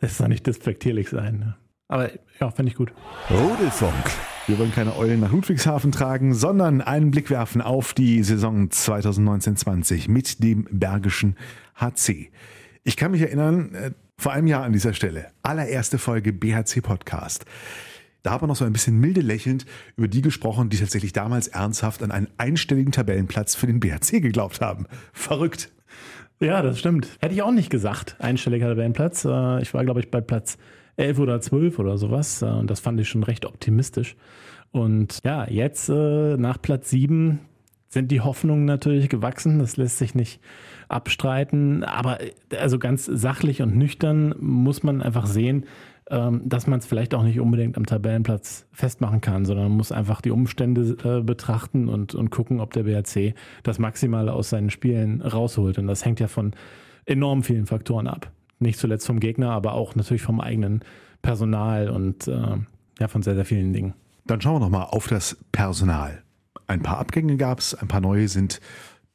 Das 0.00 0.16
soll 0.18 0.28
nicht 0.28 0.46
despektierlich 0.46 1.08
sein. 1.10 1.38
ne? 1.38 1.56
Aber 1.88 2.10
ja, 2.40 2.50
finde 2.50 2.70
ich 2.70 2.76
gut. 2.76 2.92
Rudelfunk. 3.30 4.10
Wir 4.46 4.58
wollen 4.58 4.72
keine 4.72 4.96
Eulen 4.96 5.20
nach 5.20 5.30
Ludwigshafen 5.30 5.92
tragen, 5.92 6.34
sondern 6.34 6.80
einen 6.80 7.10
Blick 7.10 7.30
werfen 7.30 7.60
auf 7.60 7.94
die 7.94 8.22
Saison 8.22 8.68
2019-20 8.70 10.10
mit 10.10 10.42
dem 10.42 10.66
Bergischen 10.70 11.36
HC. 11.76 12.30
Ich 12.82 12.96
kann 12.96 13.12
mich 13.12 13.20
erinnern, 13.20 13.74
äh, 13.74 13.90
vor 14.22 14.30
einem 14.32 14.46
Jahr 14.46 14.62
an 14.62 14.72
dieser 14.72 14.94
Stelle, 14.94 15.26
allererste 15.42 15.98
Folge 15.98 16.32
BHC 16.32 16.80
Podcast. 16.80 17.44
Da 18.22 18.30
haben 18.30 18.42
wir 18.44 18.46
noch 18.46 18.54
so 18.54 18.64
ein 18.64 18.72
bisschen 18.72 19.00
milde 19.00 19.20
lächelnd 19.20 19.66
über 19.96 20.06
die 20.06 20.22
gesprochen, 20.22 20.68
die 20.70 20.76
tatsächlich 20.78 21.12
damals 21.12 21.48
ernsthaft 21.48 22.04
an 22.04 22.12
einen 22.12 22.28
einstelligen 22.38 22.92
Tabellenplatz 22.92 23.56
für 23.56 23.66
den 23.66 23.80
BHC 23.80 24.20
geglaubt 24.20 24.60
haben. 24.60 24.86
Verrückt. 25.12 25.72
Ja, 26.38 26.62
das 26.62 26.78
stimmt. 26.78 27.08
Hätte 27.20 27.34
ich 27.34 27.42
auch 27.42 27.50
nicht 27.50 27.68
gesagt, 27.68 28.14
einstelliger 28.20 28.68
Tabellenplatz. 28.68 29.24
Äh, 29.24 29.60
Ich 29.62 29.74
war, 29.74 29.84
glaube 29.84 29.98
ich, 29.98 30.08
bei 30.12 30.20
Platz 30.20 30.56
11 30.98 31.18
oder 31.18 31.40
12 31.40 31.80
oder 31.80 31.98
sowas. 31.98 32.42
äh, 32.42 32.46
Und 32.46 32.70
das 32.70 32.78
fand 32.78 33.00
ich 33.00 33.08
schon 33.08 33.24
recht 33.24 33.44
optimistisch. 33.44 34.14
Und 34.70 35.18
ja, 35.24 35.48
jetzt 35.50 35.88
äh, 35.88 36.36
nach 36.36 36.62
Platz 36.62 36.90
7 36.90 37.40
sind 37.92 38.10
die 38.10 38.22
Hoffnungen 38.22 38.64
natürlich 38.64 39.10
gewachsen. 39.10 39.58
Das 39.58 39.76
lässt 39.76 39.98
sich 39.98 40.14
nicht 40.14 40.40
abstreiten. 40.88 41.84
Aber 41.84 42.18
also 42.58 42.78
ganz 42.78 43.04
sachlich 43.04 43.60
und 43.60 43.76
nüchtern 43.76 44.34
muss 44.40 44.82
man 44.82 45.02
einfach 45.02 45.26
sehen, 45.26 45.66
ähm, 46.10 46.40
dass 46.46 46.66
man 46.66 46.78
es 46.78 46.86
vielleicht 46.86 47.14
auch 47.14 47.22
nicht 47.22 47.38
unbedingt 47.38 47.76
am 47.76 47.84
Tabellenplatz 47.84 48.66
festmachen 48.72 49.20
kann, 49.20 49.44
sondern 49.44 49.68
man 49.68 49.76
muss 49.76 49.92
einfach 49.92 50.22
die 50.22 50.30
Umstände 50.30 50.96
äh, 51.04 51.22
betrachten 51.22 51.88
und, 51.88 52.14
und 52.14 52.30
gucken, 52.30 52.60
ob 52.60 52.72
der 52.72 52.84
BRC 52.84 53.34
das 53.62 53.78
Maximale 53.78 54.32
aus 54.32 54.48
seinen 54.48 54.70
Spielen 54.70 55.20
rausholt. 55.20 55.78
Und 55.78 55.86
das 55.86 56.04
hängt 56.04 56.18
ja 56.18 56.28
von 56.28 56.52
enorm 57.04 57.42
vielen 57.42 57.66
Faktoren 57.66 58.06
ab. 58.06 58.32
Nicht 58.58 58.78
zuletzt 58.78 59.06
vom 59.06 59.20
Gegner, 59.20 59.50
aber 59.50 59.74
auch 59.74 59.94
natürlich 59.96 60.22
vom 60.22 60.40
eigenen 60.40 60.80
Personal 61.20 61.90
und 61.90 62.26
äh, 62.26 62.56
ja, 62.98 63.08
von 63.08 63.22
sehr, 63.22 63.34
sehr 63.34 63.44
vielen 63.44 63.74
Dingen. 63.74 63.92
Dann 64.24 64.40
schauen 64.40 64.54
wir 64.54 64.60
noch 64.60 64.70
mal 64.70 64.84
auf 64.84 65.08
das 65.08 65.36
Personal. 65.52 66.22
Ein 66.66 66.82
paar 66.82 66.98
Abgänge 66.98 67.36
gab 67.36 67.58
es, 67.58 67.74
ein 67.74 67.88
paar 67.88 68.00
neue 68.00 68.28
sind 68.28 68.60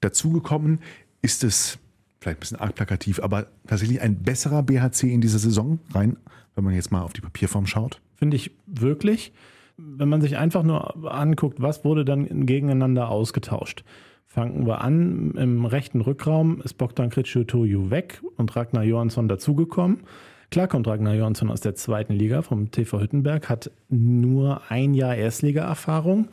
dazugekommen. 0.01 0.79
Ist 1.21 1.43
es 1.43 1.79
vielleicht 2.19 2.37
ein 2.37 2.39
bisschen 2.41 2.59
arg 2.59 2.75
plakativ, 2.75 3.19
aber 3.19 3.47
tatsächlich 3.67 4.01
ein 4.01 4.21
besserer 4.23 4.63
BHC 4.63 5.13
in 5.13 5.21
dieser 5.21 5.39
Saison 5.39 5.79
rein, 5.93 6.17
wenn 6.55 6.63
man 6.63 6.73
jetzt 6.73 6.91
mal 6.91 7.01
auf 7.01 7.13
die 7.13 7.21
Papierform 7.21 7.67
schaut? 7.67 8.01
Finde 8.15 8.35
ich 8.37 8.51
wirklich. 8.65 9.33
Wenn 9.77 10.09
man 10.09 10.21
sich 10.21 10.37
einfach 10.37 10.63
nur 10.63 11.11
anguckt, 11.13 11.61
was 11.61 11.85
wurde 11.85 12.03
dann 12.03 12.45
gegeneinander 12.47 13.09
ausgetauscht. 13.09 13.83
Fangen 14.25 14.65
wir 14.65 14.81
an, 14.81 15.31
im 15.37 15.65
rechten 15.65 16.01
Rückraum 16.01 16.61
ist 16.61 16.73
Bogdan 16.73 17.09
Kritschutoju 17.09 17.91
weg 17.91 18.21
und 18.35 18.55
Ragnar 18.55 18.83
Johansson 18.83 19.27
dazugekommen. 19.27 20.01
Klar 20.49 20.67
kommt 20.67 20.87
Ragnar 20.87 21.13
Johansson 21.13 21.51
aus 21.51 21.61
der 21.61 21.75
zweiten 21.75 22.13
Liga 22.13 22.41
vom 22.41 22.71
TV 22.71 22.99
Hüttenberg, 22.99 23.49
hat 23.49 23.71
nur 23.89 24.61
ein 24.69 24.93
Jahr 24.93 25.15
Erstliga-Erfahrung, 25.15 26.29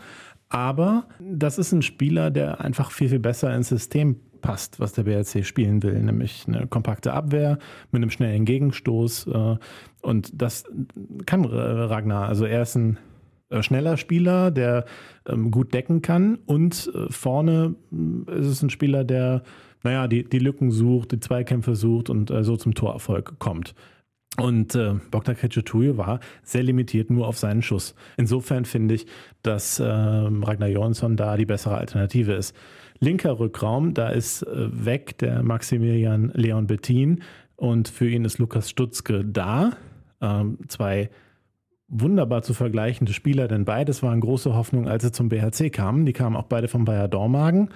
Aber 0.54 1.06
das 1.18 1.58
ist 1.58 1.72
ein 1.72 1.82
Spieler, 1.82 2.30
der 2.30 2.60
einfach 2.60 2.92
viel, 2.92 3.08
viel 3.08 3.18
besser 3.18 3.52
ins 3.52 3.70
System 3.70 4.20
passt, 4.40 4.78
was 4.78 4.92
der 4.92 5.02
BRC 5.02 5.44
spielen 5.44 5.82
will, 5.82 6.00
nämlich 6.00 6.44
eine 6.46 6.68
kompakte 6.68 7.12
Abwehr 7.12 7.58
mit 7.90 8.00
einem 8.00 8.10
schnellen 8.10 8.44
Gegenstoß. 8.44 9.26
Äh, 9.26 9.56
und 10.02 10.30
das 10.40 10.62
kann 11.26 11.44
Ragnar. 11.44 12.28
Also 12.28 12.44
er 12.44 12.62
ist 12.62 12.76
ein 12.76 12.98
äh, 13.48 13.64
schneller 13.64 13.96
Spieler, 13.96 14.52
der 14.52 14.84
ähm, 15.26 15.50
gut 15.50 15.74
decken 15.74 16.02
kann 16.02 16.38
und 16.46 16.88
äh, 16.94 17.10
vorne 17.10 17.74
ist 18.28 18.46
es 18.46 18.62
ein 18.62 18.70
Spieler, 18.70 19.02
der 19.02 19.42
naja, 19.82 20.06
die, 20.06 20.22
die 20.22 20.38
Lücken 20.38 20.70
sucht, 20.70 21.10
die 21.10 21.20
Zweikämpfe 21.20 21.74
sucht 21.74 22.08
und 22.10 22.32
so 22.40 22.56
zum 22.56 22.74
Torerfolg 22.74 23.38
kommt. 23.38 23.74
Und 24.36 24.74
äh, 24.74 24.94
Bogdan 25.10 25.36
Krejcitujo 25.36 25.96
war 25.96 26.18
sehr 26.42 26.64
limitiert 26.64 27.08
nur 27.10 27.28
auf 27.28 27.38
seinen 27.38 27.62
Schuss. 27.62 27.94
Insofern 28.16 28.64
finde 28.64 28.94
ich, 28.94 29.06
dass 29.42 29.78
äh, 29.78 29.84
Ragnar 29.84 30.68
Jonsson 30.68 31.16
da 31.16 31.36
die 31.36 31.46
bessere 31.46 31.76
Alternative 31.76 32.32
ist. 32.32 32.54
Linker 32.98 33.38
Rückraum, 33.38 33.94
da 33.94 34.08
ist 34.08 34.42
äh, 34.42 34.84
weg 34.84 35.18
der 35.18 35.42
Maximilian 35.42 36.32
Leon 36.34 36.66
Bettin 36.66 37.22
und 37.56 37.88
für 37.88 38.08
ihn 38.08 38.24
ist 38.24 38.38
Lukas 38.38 38.70
Stutzke 38.70 39.24
da. 39.24 39.72
Ähm, 40.20 40.58
zwei 40.68 41.10
wunderbar 41.86 42.42
zu 42.42 42.54
vergleichende 42.54 43.12
Spieler, 43.12 43.46
denn 43.46 43.64
beides 43.64 44.02
waren 44.02 44.20
große 44.20 44.54
Hoffnungen, 44.54 44.88
als 44.88 45.04
sie 45.04 45.12
zum 45.12 45.28
BHC 45.28 45.70
kamen. 45.70 46.06
Die 46.06 46.12
kamen 46.12 46.34
auch 46.34 46.44
beide 46.44 46.66
vom 46.66 46.84
Bayer 46.84 47.08
Dormagen. 47.08 47.68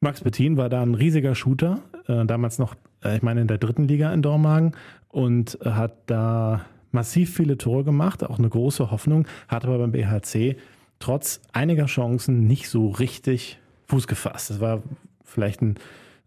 Max 0.00 0.20
Bettin 0.22 0.56
war 0.56 0.68
da 0.68 0.82
ein 0.82 0.94
riesiger 0.94 1.34
Shooter, 1.34 1.80
äh, 2.06 2.24
damals 2.24 2.58
noch, 2.58 2.76
ich 3.14 3.22
meine, 3.22 3.40
in 3.40 3.48
der 3.48 3.58
dritten 3.58 3.84
Liga 3.84 4.12
in 4.12 4.22
Dormagen 4.22 4.72
und 5.08 5.58
hat 5.64 5.94
da 6.06 6.64
massiv 6.92 7.34
viele 7.34 7.58
Tore 7.58 7.84
gemacht, 7.84 8.24
auch 8.24 8.38
eine 8.38 8.48
große 8.48 8.90
Hoffnung, 8.90 9.26
hat 9.48 9.64
aber 9.64 9.78
beim 9.78 9.92
BHC 9.92 10.56
trotz 10.98 11.40
einiger 11.52 11.86
Chancen 11.86 12.46
nicht 12.46 12.68
so 12.68 12.88
richtig 12.88 13.58
Fuß 13.86 14.06
gefasst. 14.06 14.50
Das 14.50 14.60
war 14.60 14.82
vielleicht 15.24 15.62
ein 15.62 15.76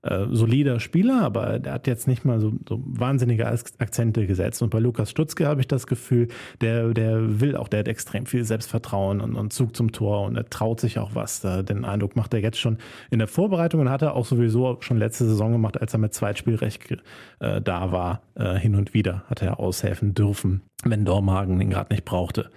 äh, 0.01 0.25
solider 0.31 0.79
Spieler, 0.79 1.21
aber 1.21 1.59
der 1.59 1.73
hat 1.73 1.87
jetzt 1.87 2.07
nicht 2.07 2.23
mal 2.23 2.39
so, 2.39 2.53
so, 2.67 2.81
wahnsinnige 2.85 3.47
Akzente 3.47 4.27
gesetzt. 4.27 4.61
Und 4.61 4.69
bei 4.69 4.79
Lukas 4.79 5.09
Stutzke 5.09 5.47
habe 5.47 5.61
ich 5.61 5.67
das 5.67 5.87
Gefühl, 5.87 6.29
der, 6.61 6.93
der 6.93 7.41
will 7.41 7.55
auch, 7.57 7.67
der 7.67 7.79
hat 7.79 7.87
extrem 7.87 8.25
viel 8.25 8.45
Selbstvertrauen 8.45 9.19
und, 9.19 9.35
und 9.35 9.51
Zug 9.51 9.75
zum 9.75 9.91
Tor 9.91 10.25
und 10.25 10.37
er 10.37 10.49
traut 10.49 10.79
sich 10.79 10.99
auch 10.99 11.15
was. 11.15 11.41
Da, 11.41 11.63
den 11.63 11.83
Eindruck 11.83 12.15
macht 12.15 12.33
er 12.33 12.39
jetzt 12.39 12.59
schon 12.59 12.77
in 13.09 13.19
der 13.19 13.27
Vorbereitung 13.27 13.81
und 13.81 13.89
hat 13.89 14.01
er 14.01 14.15
auch 14.15 14.25
sowieso 14.25 14.77
schon 14.79 14.97
letzte 14.97 15.25
Saison 15.25 15.51
gemacht, 15.51 15.79
als 15.79 15.93
er 15.93 15.99
mit 15.99 16.13
Zweitspielrecht 16.13 16.97
äh, 17.39 17.61
da 17.61 17.91
war. 17.91 18.21
Äh, 18.35 18.55
hin 18.55 18.75
und 18.75 18.93
wieder 18.93 19.23
hat 19.29 19.41
er 19.41 19.59
aushelfen 19.59 20.13
dürfen, 20.13 20.61
wenn 20.83 21.03
Dormagen 21.03 21.59
ihn 21.59 21.71
gerade 21.71 21.93
nicht 21.93 22.05
brauchte. 22.05 22.49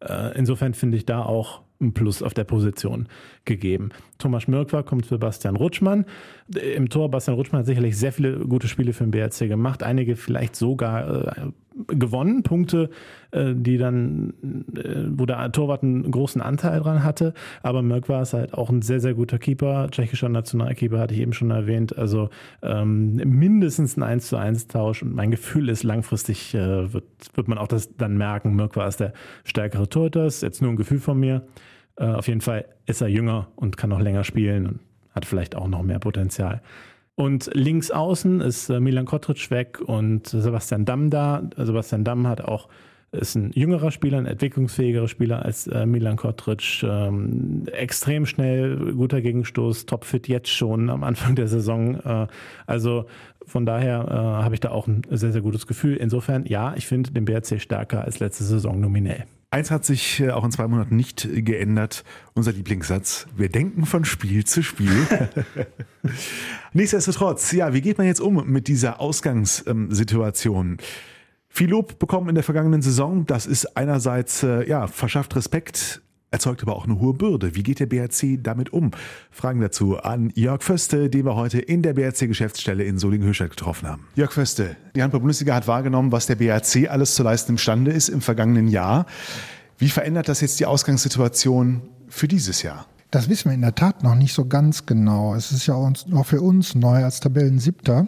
Äh, 0.00 0.36
insofern 0.36 0.74
finde 0.74 0.96
ich 0.96 1.06
da 1.06 1.22
auch 1.22 1.62
ein 1.80 1.92
Plus 1.92 2.22
auf 2.22 2.34
der 2.34 2.44
Position 2.44 3.08
gegeben. 3.44 3.90
Thomas 4.18 4.48
Mirkwa 4.48 4.82
kommt 4.82 5.06
für 5.06 5.18
Bastian 5.18 5.56
Rutschmann. 5.56 6.04
Im 6.76 6.88
Tor 6.88 7.10
Bastian 7.10 7.36
Rutschmann 7.36 7.60
hat 7.60 7.66
sicherlich 7.66 7.96
sehr 7.96 8.12
viele 8.12 8.40
gute 8.40 8.68
Spiele 8.68 8.92
für 8.92 9.04
den 9.04 9.10
BRC 9.10 9.48
gemacht, 9.48 9.82
einige 9.82 10.16
vielleicht 10.16 10.56
sogar 10.56 11.26
äh, 11.38 11.50
gewonnen, 11.98 12.42
Punkte, 12.42 12.90
äh, 13.30 13.54
die 13.54 13.78
dann, 13.78 14.34
äh, 14.76 15.06
wo 15.10 15.26
der 15.26 15.52
Torwart 15.52 15.82
einen 15.82 16.10
großen 16.10 16.40
Anteil 16.40 16.80
dran 16.80 17.04
hatte. 17.04 17.34
Aber 17.62 17.82
Mirkwa 17.82 18.22
ist 18.22 18.32
halt 18.32 18.54
auch 18.54 18.70
ein 18.70 18.82
sehr, 18.82 19.00
sehr 19.00 19.14
guter 19.14 19.38
Keeper, 19.38 19.88
tschechischer 19.90 20.28
Nationalkeeper, 20.28 20.98
hatte 20.98 21.14
ich 21.14 21.20
eben 21.20 21.32
schon 21.32 21.50
erwähnt. 21.50 21.96
Also 21.96 22.30
ähm, 22.62 23.16
mindestens 23.16 23.96
ein 23.96 24.02
1 24.02 24.28
zu 24.28 24.36
1 24.36 24.68
Tausch 24.68 25.02
und 25.02 25.14
mein 25.14 25.30
Gefühl 25.30 25.68
ist, 25.68 25.82
langfristig 25.82 26.54
äh, 26.54 26.92
wird, 26.92 27.04
wird 27.34 27.48
man 27.48 27.58
auch 27.58 27.68
das 27.68 27.96
dann 27.96 28.16
merken, 28.16 28.56
Mirkwa 28.56 28.86
ist 28.86 29.00
der 29.00 29.12
stärkere 29.44 29.88
Torhüter, 29.88 30.26
ist 30.26 30.42
jetzt 30.42 30.62
nur 30.62 30.70
ein 30.70 30.76
Gefühl 30.76 30.98
von 30.98 31.18
mir. 31.18 31.42
Äh, 31.96 32.06
auf 32.06 32.28
jeden 32.28 32.40
Fall 32.40 32.66
ist 32.86 33.00
er 33.00 33.08
jünger 33.08 33.48
und 33.56 33.76
kann 33.76 33.90
noch 33.90 34.00
länger 34.00 34.24
spielen 34.24 34.66
und 34.66 34.80
hat 35.14 35.26
vielleicht 35.26 35.56
auch 35.56 35.68
noch 35.68 35.82
mehr 35.82 35.98
Potenzial. 35.98 36.62
Und 37.20 37.50
links 37.52 37.90
außen 37.90 38.40
ist 38.40 38.70
äh, 38.70 38.80
Milan 38.80 39.04
Kotric 39.04 39.50
weg 39.50 39.78
und 39.84 40.26
Sebastian 40.28 40.86
Damm 40.86 41.10
da. 41.10 41.42
Sebastian 41.54 42.02
Damm 42.02 42.26
hat 42.26 42.40
auch 42.40 42.68
ist 43.12 43.34
ein 43.34 43.50
jüngerer 43.52 43.90
Spieler, 43.90 44.16
ein 44.16 44.24
entwicklungsfähigerer 44.24 45.06
Spieler 45.06 45.44
als 45.44 45.66
äh, 45.66 45.84
Milan 45.84 46.16
Kotric. 46.16 46.82
Ähm, 46.82 47.64
extrem 47.72 48.24
schnell, 48.24 48.94
guter 48.94 49.20
Gegenstoß, 49.20 49.84
topfit 49.84 50.28
jetzt 50.28 50.48
schon 50.48 50.88
am 50.88 51.04
Anfang 51.04 51.34
der 51.34 51.48
Saison. 51.48 51.96
Äh, 51.96 52.26
also 52.66 53.04
von 53.44 53.66
daher 53.66 54.06
äh, 54.08 54.14
habe 54.14 54.54
ich 54.54 54.60
da 54.60 54.70
auch 54.70 54.86
ein 54.86 55.02
sehr, 55.10 55.32
sehr 55.32 55.42
gutes 55.42 55.66
Gefühl. 55.66 55.96
Insofern, 55.96 56.46
ja, 56.46 56.72
ich 56.74 56.86
finde 56.86 57.10
den 57.10 57.26
BRC 57.26 57.60
stärker 57.60 58.02
als 58.02 58.20
letzte 58.20 58.44
Saison 58.44 58.80
nominell. 58.80 59.26
Eins 59.52 59.72
hat 59.72 59.84
sich 59.84 60.20
äh, 60.20 60.30
auch 60.30 60.44
in 60.44 60.52
zwei 60.52 60.68
Monaten 60.68 60.94
nicht 60.94 61.28
geändert. 61.32 62.04
Unser 62.34 62.52
Lieblingssatz. 62.52 63.26
Wir 63.36 63.48
denken 63.48 63.84
von 63.84 64.04
Spiel 64.04 64.44
zu 64.44 64.62
Spiel. 64.62 65.06
Nichtsdestotrotz, 66.72 67.50
ja, 67.50 67.74
wie 67.74 67.80
geht 67.80 67.98
man 67.98 68.06
jetzt 68.06 68.20
um 68.20 68.46
mit 68.46 68.68
dieser 68.68 69.00
Ausgangssituation? 69.00 70.78
Viel 71.48 71.70
Lob 71.70 71.98
bekommen 71.98 72.28
in 72.28 72.36
der 72.36 72.44
vergangenen 72.44 72.80
Saison. 72.80 73.26
Das 73.26 73.46
ist 73.46 73.76
einerseits, 73.76 74.44
äh, 74.44 74.68
ja, 74.68 74.86
verschafft 74.86 75.34
Respekt 75.34 76.00
erzeugt 76.30 76.62
aber 76.62 76.76
auch 76.76 76.84
eine 76.84 76.98
hohe 77.00 77.14
Bürde. 77.14 77.54
Wie 77.54 77.62
geht 77.62 77.80
der 77.80 77.86
BRC 77.86 78.42
damit 78.42 78.72
um? 78.72 78.92
Fragen 79.30 79.60
dazu 79.60 79.98
an 79.98 80.30
Jörg 80.34 80.62
Föste, 80.62 81.10
den 81.10 81.24
wir 81.26 81.34
heute 81.34 81.58
in 81.58 81.82
der 81.82 81.94
BRC-Geschäftsstelle 81.94 82.84
in 82.84 82.98
Solingen-Höchstadt 82.98 83.50
getroffen 83.50 83.88
haben. 83.88 84.06
Jörg 84.14 84.32
Föste, 84.32 84.76
die 84.94 85.02
Handball-Bundesliga 85.02 85.54
hat 85.54 85.66
wahrgenommen, 85.66 86.12
was 86.12 86.26
der 86.26 86.36
BRC 86.36 86.88
alles 86.88 87.14
zu 87.14 87.22
leisten 87.22 87.52
imstande 87.52 87.90
ist 87.90 88.08
im 88.08 88.20
vergangenen 88.20 88.68
Jahr. 88.68 89.06
Wie 89.78 89.88
verändert 89.88 90.28
das 90.28 90.40
jetzt 90.40 90.60
die 90.60 90.66
Ausgangssituation 90.66 91.82
für 92.08 92.28
dieses 92.28 92.62
Jahr? 92.62 92.86
Das 93.10 93.28
wissen 93.28 93.48
wir 93.50 93.54
in 93.54 93.62
der 93.62 93.74
Tat 93.74 94.04
noch 94.04 94.14
nicht 94.14 94.32
so 94.32 94.46
ganz 94.46 94.86
genau. 94.86 95.34
Es 95.34 95.50
ist 95.50 95.66
ja 95.66 95.74
auch 95.74 96.26
für 96.26 96.40
uns 96.40 96.76
neu 96.76 97.02
als 97.02 97.18
Tabellensiebter 97.18 98.06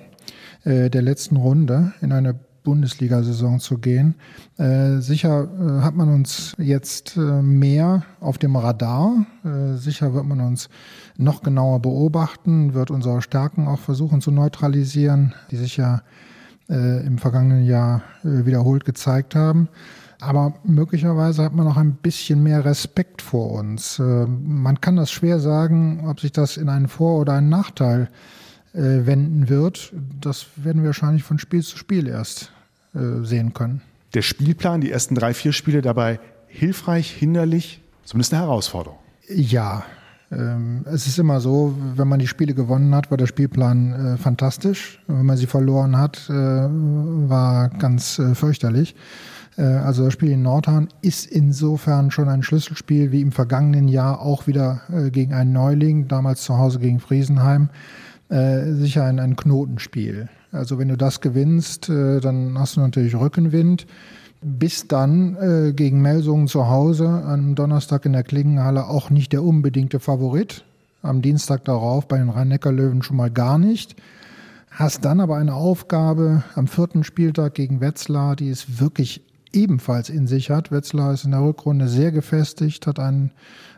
äh, 0.65 0.91
der 0.91 1.03
letzten 1.03 1.37
Runde 1.37 1.93
in 2.01 2.13
eine 2.13 2.39
Bundesliga-Saison 2.63 3.61
zu 3.61 3.79
gehen. 3.79 4.15
Äh, 4.59 4.99
sicher 4.99 5.45
äh, 5.45 5.83
hat 5.83 5.95
man 5.95 6.09
uns 6.13 6.55
jetzt 6.59 7.17
äh, 7.17 7.21
mehr 7.43 8.03
auf 8.21 8.39
dem 8.39 8.57
Radar. 8.57 9.27
Äh, 9.45 9.77
sicher 9.77 10.15
wird 10.15 10.25
man 10.25 10.41
uns 10.41 10.69
noch 11.17 11.43
genauer 11.43 11.81
beobachten, 11.81 12.75
wird 12.75 12.91
unsere 12.91 13.23
Stärken 13.23 13.69
auch 13.69 13.79
versuchen 13.79 14.21
zu 14.21 14.31
neutralisieren, 14.31 15.35
die 15.51 15.57
sich 15.57 15.77
ja 15.77 16.03
äh, 16.69 17.05
im 17.07 17.19
vergangenen 17.19 17.65
Jahr 17.65 18.03
äh, 18.25 18.47
wiederholt 18.47 18.85
gezeigt 18.85 19.35
haben. 19.35 19.69
Aber 20.21 20.55
möglicherweise 20.63 21.43
hat 21.43 21.55
man 21.55 21.67
auch 21.67 21.77
ein 21.77 21.95
bisschen 21.95 22.45
mehr 22.45 22.65
Respekt 22.65 23.23
vor 23.23 23.51
uns. 23.51 23.99
man 23.99 24.81
kann 24.81 24.95
das 24.95 25.11
schwer 25.11 25.41
sagen, 25.41 26.05
ob 26.07 26.21
sich 26.21 26.31
das 26.31 26.57
in 26.57 26.69
einen 26.69 26.87
Vor- 26.87 27.19
oder 27.19 27.33
einen 27.33 27.49
Nachteil 27.49 28.03
äh, 28.03 28.42
wenden 28.75 29.49
wird, 29.49 29.93
das 30.21 30.47
werden 30.57 30.83
wir 30.83 30.89
wahrscheinlich 30.89 31.25
von 31.25 31.39
Spiel 31.39 31.63
zu 31.63 31.77
Spiel 31.77 32.07
erst 32.07 32.53
äh, 32.95 33.23
sehen 33.23 33.53
können. 33.53 33.83
Der 34.15 34.23
Spielplan, 34.23 34.81
die 34.81 34.91
ersten 34.91 35.15
drei, 35.15 35.35
vier 35.35 35.53
Spiele 35.53 35.83
dabei 35.83 36.21
hilfreich, 36.47 37.11
hinderlich, 37.11 37.81
zumindest 38.05 38.35
eine 38.35 38.43
Herausforderung. 38.43 38.99
Ja, 39.29 39.85
ähm, 40.31 40.85
es 40.85 41.07
ist 41.07 41.19
immer 41.19 41.41
so, 41.41 41.75
wenn 41.97 42.09
man 42.09 42.19
die 42.19 42.27
Spiele 42.27 42.55
gewonnen 42.55 42.95
hat, 42.95 43.11
war 43.11 43.19
der 43.19 43.27
Spielplan 43.27 43.93
äh, 43.93 44.17
fantastisch. 44.17 45.01
Wenn 45.07 45.27
man 45.27 45.37
sie 45.37 45.47
verloren 45.47 45.97
hat, 45.97 46.29
äh, 46.29 46.33
war 46.33 47.69
ganz 47.71 48.19
äh, 48.19 48.35
fürchterlich. 48.35 48.95
Äh, 49.57 49.63
also 49.63 50.05
das 50.05 50.13
Spiel 50.13 50.31
in 50.31 50.43
Nordhorn 50.43 50.89
ist 51.01 51.27
insofern 51.27 52.11
schon 52.11 52.29
ein 52.29 52.43
Schlüsselspiel, 52.43 53.13
wie 53.13 53.21
im 53.21 53.33
vergangenen 53.33 53.89
Jahr 53.89 54.21
auch 54.21 54.47
wieder 54.47 54.83
äh, 54.93 55.11
gegen 55.11 55.35
einen 55.35 55.53
Neuling, 55.53 56.09
damals 56.09 56.43
zu 56.43 56.59
Hause 56.59 56.79
gegen 56.79 57.01
Friesenheim 57.01 57.69
äh, 58.33 58.73
sicher 58.73 59.05
ein, 59.05 59.21
ein 59.21 59.37
Knotenspiel. 59.37 60.29
Also 60.53 60.79
wenn 60.79 60.89
du 60.89 60.97
das 60.97 61.21
gewinnst, 61.21 61.89
äh, 61.89 62.21
dann 62.21 62.59
hast 62.59 62.77
du 62.77 62.81
natürlich 62.81 63.15
Rückenwind. 63.15 63.87
Bis 64.41 64.89
dann 64.89 65.37
äh, 65.37 65.73
gegen 65.73 66.03
Melsungen 66.03 66.49
zu 66.49 66.69
Hause 66.69 67.09
am 67.09 67.55
Donnerstag 67.55 68.07
in 68.07 68.13
der 68.13 68.25
Klingenhalle 68.25 68.89
auch 68.89 69.11
nicht 69.11 69.33
der 69.33 69.45
unbedingte 69.45 70.01
Favorit. 70.01 70.65
Am 71.03 71.21
Dienstag 71.21 71.65
darauf 71.65 72.09
bei 72.09 72.19
den 72.19 72.31
Rhein-Neckar-Löwen 72.31 73.03
schon 73.03 73.17
mal 73.17 73.31
gar 73.31 73.59
nicht. 73.59 73.97
Hast 74.71 75.05
dann 75.05 75.21
aber 75.21 75.37
eine 75.37 75.55
Aufgabe 75.55 76.43
am 76.55 76.67
vierten 76.67 77.05
Spieltag 77.05 77.55
gegen 77.55 77.81
Wetzlar, 77.81 78.35
die 78.35 78.49
es 78.49 78.81
wirklich 78.81 79.23
ebenfalls 79.53 80.09
in 80.09 80.27
sich 80.27 80.51
hat. 80.51 80.73
Wetzlar 80.73 81.13
ist 81.13 81.25
in 81.25 81.33
der 81.33 81.43
Rückrunde 81.43 81.87
sehr 81.87 82.11
gefestigt, 82.11 82.87
hat 82.87 82.99
einen 82.99 83.33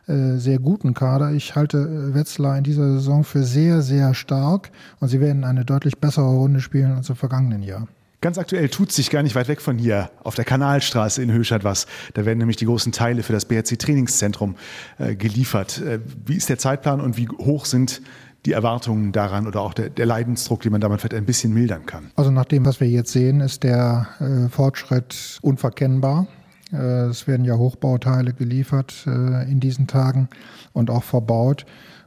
äh, 0.06 0.36
sehr 0.36 0.58
guten 0.58 0.94
Kader. 0.94 1.32
Ich 1.32 1.56
halte 1.56 1.78
äh, 1.78 2.14
Wetzlar 2.14 2.58
in 2.58 2.64
dieser 2.64 2.92
Saison 2.94 3.24
für 3.24 3.42
sehr, 3.42 3.82
sehr 3.82 4.14
stark 4.14 4.70
und 5.00 5.08
sie 5.08 5.20
werden 5.20 5.44
eine 5.44 5.64
deutlich 5.64 5.98
bessere 5.98 6.28
Runde 6.28 6.60
spielen 6.60 6.92
als 6.92 7.08
im 7.08 7.16
vergangenen 7.16 7.62
Jahr. 7.62 7.88
Ganz 8.24 8.38
aktuell 8.38 8.70
tut 8.70 8.90
sich 8.90 9.10
gar 9.10 9.22
nicht 9.22 9.34
weit 9.34 9.48
weg 9.48 9.60
von 9.60 9.76
hier 9.76 10.10
auf 10.22 10.34
der 10.34 10.46
Kanalstraße 10.46 11.22
in 11.22 11.30
Höchstadt 11.30 11.62
was. 11.62 11.86
Da 12.14 12.24
werden 12.24 12.38
nämlich 12.38 12.56
die 12.56 12.64
großen 12.64 12.90
Teile 12.90 13.22
für 13.22 13.34
das 13.34 13.44
BRC 13.44 13.78
Trainingszentrum 13.78 14.56
äh, 14.98 15.14
geliefert. 15.14 15.82
Äh, 15.82 16.00
wie 16.24 16.36
ist 16.36 16.48
der 16.48 16.56
Zeitplan 16.56 17.02
und 17.02 17.18
wie 17.18 17.28
hoch 17.28 17.66
sind 17.66 18.00
die 18.46 18.52
Erwartungen 18.52 19.12
daran 19.12 19.46
oder 19.46 19.60
auch 19.60 19.74
der, 19.74 19.90
der, 19.90 20.06
Leidensdruck, 20.06 20.62
den 20.62 20.72
man 20.72 20.80
damit 20.80 21.02
vielleicht 21.02 21.16
ein 21.16 21.26
bisschen 21.26 21.52
mildern 21.52 21.84
kann? 21.84 22.12
Also 22.16 22.30
nach 22.30 22.46
dem, 22.46 22.64
was 22.64 22.80
wir 22.80 22.88
jetzt 22.88 23.12
sehen, 23.12 23.40
ist 23.40 23.62
der 23.62 24.08
äh, 24.20 24.48
Fortschritt 24.48 25.38
unverkennbar. 25.42 26.26
Äh, 26.74 27.06
es 27.06 27.26
werden 27.26 27.44
ja 27.44 27.56
Hochbauteile 27.56 28.32
geliefert 28.32 29.06
äh, 29.06 29.50
in 29.50 29.60
diesen 29.60 29.86
Tagen 29.86 30.28
und 30.72 30.90
auch 30.90 31.04
verbaut. 31.04 31.64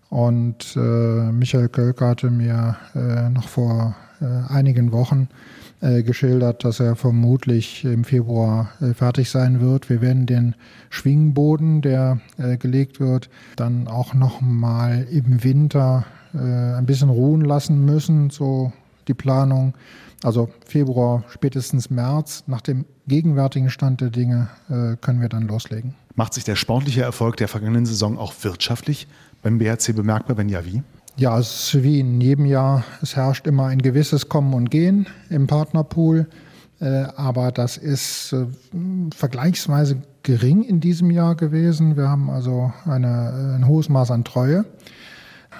Und 0.09 0.75
äh, 0.75 0.79
Michael 0.79 1.69
Kölker 1.69 2.09
hatte 2.09 2.29
mir 2.29 2.77
noch 3.29 3.49
vor 3.49 3.95
einigen 4.49 4.91
Wochen 4.93 5.27
geschildert, 5.81 6.63
dass 6.63 6.79
er 6.79 6.95
vermutlich 6.95 7.85
im 7.85 8.03
Februar 8.03 8.69
fertig 8.95 9.29
sein 9.29 9.61
wird. 9.61 9.91
Wir 9.91 10.01
werden 10.01 10.25
den 10.25 10.55
Schwingboden, 10.89 11.81
der 11.81 12.19
gelegt 12.57 12.99
wird, 12.99 13.29
dann 13.57 13.87
auch 13.87 14.15
noch 14.15 14.41
mal 14.41 15.05
im 15.11 15.43
Winter 15.43 16.05
ein 16.33 16.87
bisschen 16.87 17.09
ruhen 17.09 17.41
lassen 17.41 17.85
müssen, 17.85 18.31
so 18.31 18.71
die 19.07 19.13
Planung. 19.13 19.75
Also 20.23 20.49
Februar, 20.65 21.23
spätestens 21.29 21.89
März, 21.89 22.43
nach 22.47 22.61
dem 22.61 22.85
gegenwärtigen 23.07 23.69
Stand 23.69 24.01
der 24.01 24.09
Dinge, 24.09 24.49
äh, 24.69 24.95
können 24.97 25.21
wir 25.21 25.29
dann 25.29 25.47
loslegen. 25.47 25.93
Macht 26.15 26.33
sich 26.33 26.43
der 26.43 26.55
sportliche 26.55 27.03
Erfolg 27.03 27.37
der 27.37 27.47
vergangenen 27.47 27.85
Saison 27.85 28.17
auch 28.17 28.33
wirtschaftlich 28.41 29.07
beim 29.43 29.59
BHC 29.59 29.93
bemerkbar? 29.93 30.37
Wenn 30.37 30.49
ja, 30.49 30.65
wie? 30.65 30.81
Ja, 31.15 31.37
es 31.37 31.73
ist 31.73 31.83
wie 31.83 31.99
in 31.99 32.19
jedem 32.21 32.45
Jahr. 32.45 32.83
Es 33.01 33.15
herrscht 33.15 33.47
immer 33.47 33.67
ein 33.67 33.81
gewisses 33.81 34.29
Kommen 34.29 34.53
und 34.53 34.71
Gehen 34.71 35.07
im 35.29 35.47
Partnerpool. 35.47 36.27
Äh, 36.79 37.05
aber 37.15 37.51
das 37.51 37.77
ist 37.77 38.33
äh, 38.33 38.45
vergleichsweise 39.15 40.01
gering 40.23 40.63
in 40.63 40.79
diesem 40.79 41.09
Jahr 41.09 41.35
gewesen. 41.35 41.97
Wir 41.97 42.09
haben 42.09 42.29
also 42.29 42.71
eine, 42.85 43.55
ein 43.57 43.67
hohes 43.67 43.89
Maß 43.89 44.11
an 44.11 44.23
Treue, 44.23 44.65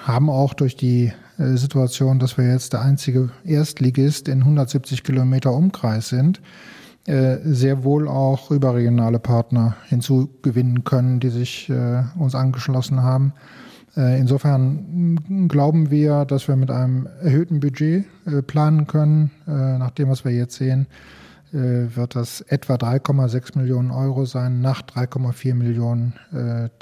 haben 0.08 0.30
auch 0.30 0.54
durch 0.54 0.76
die 0.76 1.12
äh, 1.38 1.56
Situation, 1.56 2.18
dass 2.18 2.36
wir 2.36 2.50
jetzt 2.50 2.72
der 2.72 2.82
einzige 2.82 3.30
Erstligist 3.44 4.28
in 4.28 4.40
170 4.40 5.04
Kilometer 5.04 5.52
Umkreis 5.52 6.08
sind, 6.08 6.40
sehr 7.10 7.84
wohl 7.84 8.06
auch 8.06 8.50
überregionale 8.50 9.18
Partner 9.18 9.76
hinzugewinnen 9.86 10.84
können, 10.84 11.20
die 11.20 11.30
sich 11.30 11.72
uns 12.18 12.34
angeschlossen 12.34 13.02
haben. 13.02 13.32
Äh, 13.98 14.20
insofern 14.20 15.48
glauben 15.48 15.90
wir, 15.90 16.24
dass 16.24 16.46
wir 16.46 16.54
mit 16.54 16.70
einem 16.70 17.08
erhöhten 17.20 17.58
Budget 17.58 18.06
äh, 18.26 18.42
planen 18.42 18.86
können. 18.86 19.32
Äh, 19.46 19.78
nach 19.78 19.90
dem, 19.90 20.08
was 20.08 20.24
wir 20.24 20.32
jetzt 20.32 20.56
sehen, 20.56 20.86
wird 21.50 22.14
das 22.14 22.42
etwa 22.42 22.74
3,6 22.74 23.56
Millionen 23.56 23.90
Euro 23.90 24.26
sein, 24.26 24.60
nach 24.60 24.82
3,4 24.82 25.54
Millionen, 25.54 26.12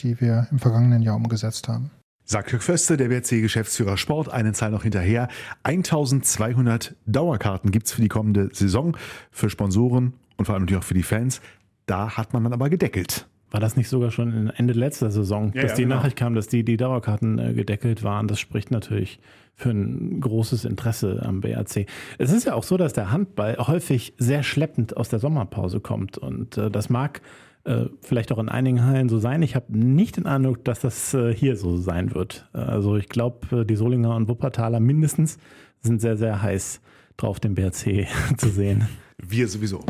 die 0.01 0.21
wir 0.21 0.49
im 0.51 0.59
vergangenen 0.59 1.03
Jahr 1.03 1.15
umgesetzt 1.15 1.69
haben. 1.69 1.93
Sagt 2.29 2.51
Jörg 2.51 2.65
Föste, 2.65 2.97
der 2.97 3.09
WRC-Geschäftsführer 3.09 3.97
Sport, 3.97 4.29
eine 4.33 4.53
Zahl 4.53 4.73
noch 4.73 4.83
hinterher. 4.83 5.29
1200 5.63 6.97
Dauerkarten 7.07 7.71
gibt 7.71 7.87
es 7.87 7.93
für 7.93 8.03
die 8.03 8.09
kommende 8.09 8.51
Saison, 8.53 8.97
für 9.31 9.49
Sponsoren 9.49 10.15
und 10.37 10.47
vor 10.47 10.57
allem 10.57 10.65
natürlich 10.65 10.83
auch 10.83 10.87
für 10.87 10.95
die 10.95 11.05
Fans. 11.05 11.41
Da 11.87 12.17
hat 12.17 12.33
man 12.33 12.43
dann 12.43 12.53
aber 12.53 12.69
gedeckelt. 12.69 13.29
War 13.53 13.61
das 13.61 13.77
nicht 13.77 13.89
sogar 13.89 14.11
schon 14.11 14.51
Ende 14.51 14.75
letzter 14.75 15.13
Saison, 15.13 15.53
ja, 15.55 15.63
dass 15.63 15.71
ja, 15.71 15.77
die 15.77 15.83
genau. 15.85 15.95
Nachricht 15.95 16.17
kam, 16.17 16.35
dass 16.35 16.49
die, 16.49 16.65
die 16.65 16.77
Dauerkarten 16.77 17.39
äh, 17.39 17.55
gedeckelt 17.55 18.03
waren? 18.03 18.27
Das 18.27 18.41
spricht 18.41 18.73
natürlich 18.73 19.21
für 19.55 19.71
ein 19.71 20.21
großes 20.21 20.65
Interesse 20.65 21.23
am 21.25 21.41
BRC. 21.41 21.87
Es 22.19 22.33
ist 22.33 22.45
ja 22.45 22.55
auch 22.55 22.65
so, 22.65 22.77
dass 22.77 22.93
der 22.93 23.13
Handball 23.13 23.57
häufig 23.59 24.15
sehr 24.19 24.43
schleppend 24.43 24.97
aus 24.97 25.09
der 25.09 25.21
Sommerpause 25.21 25.79
kommt 25.79 26.19
und 26.19 26.59
äh, 26.59 26.73
das 26.73 26.91
mag 26.91 27.21
äh, 27.67 27.87
vielleicht 28.01 28.33
auch 28.33 28.39
in 28.39 28.49
einigen 28.49 28.85
Hallen 28.85 29.09
so 29.09 29.19
sein. 29.19 29.43
Ich 29.43 29.57
habe 29.57 29.77
nicht 29.77 30.17
den 30.17 30.27
Eindruck, 30.27 30.65
dass 30.65 30.81
das 30.81 31.15
äh, 31.15 31.35
hier 31.35 31.57
so 31.57 31.77
sein 31.77 32.15
wird. 32.15 32.49
Also 32.53 32.97
ich 32.97 33.09
glaube, 33.09 33.63
äh, 33.63 33.65
die 33.65 33.77
Solinger 33.77 34.15
und 34.15 34.29
Wuppertaler 34.29 34.81
mindestens 34.81 35.39
sind 35.81 36.01
sehr, 36.01 36.17
sehr 36.17 36.43
heiß 36.43 36.81
drauf, 37.17 37.41
den 37.41 37.55
BRC 37.55 38.07
zu 38.37 38.49
sehen. 38.49 38.89
Wir 39.19 39.49
sowieso. 39.49 39.81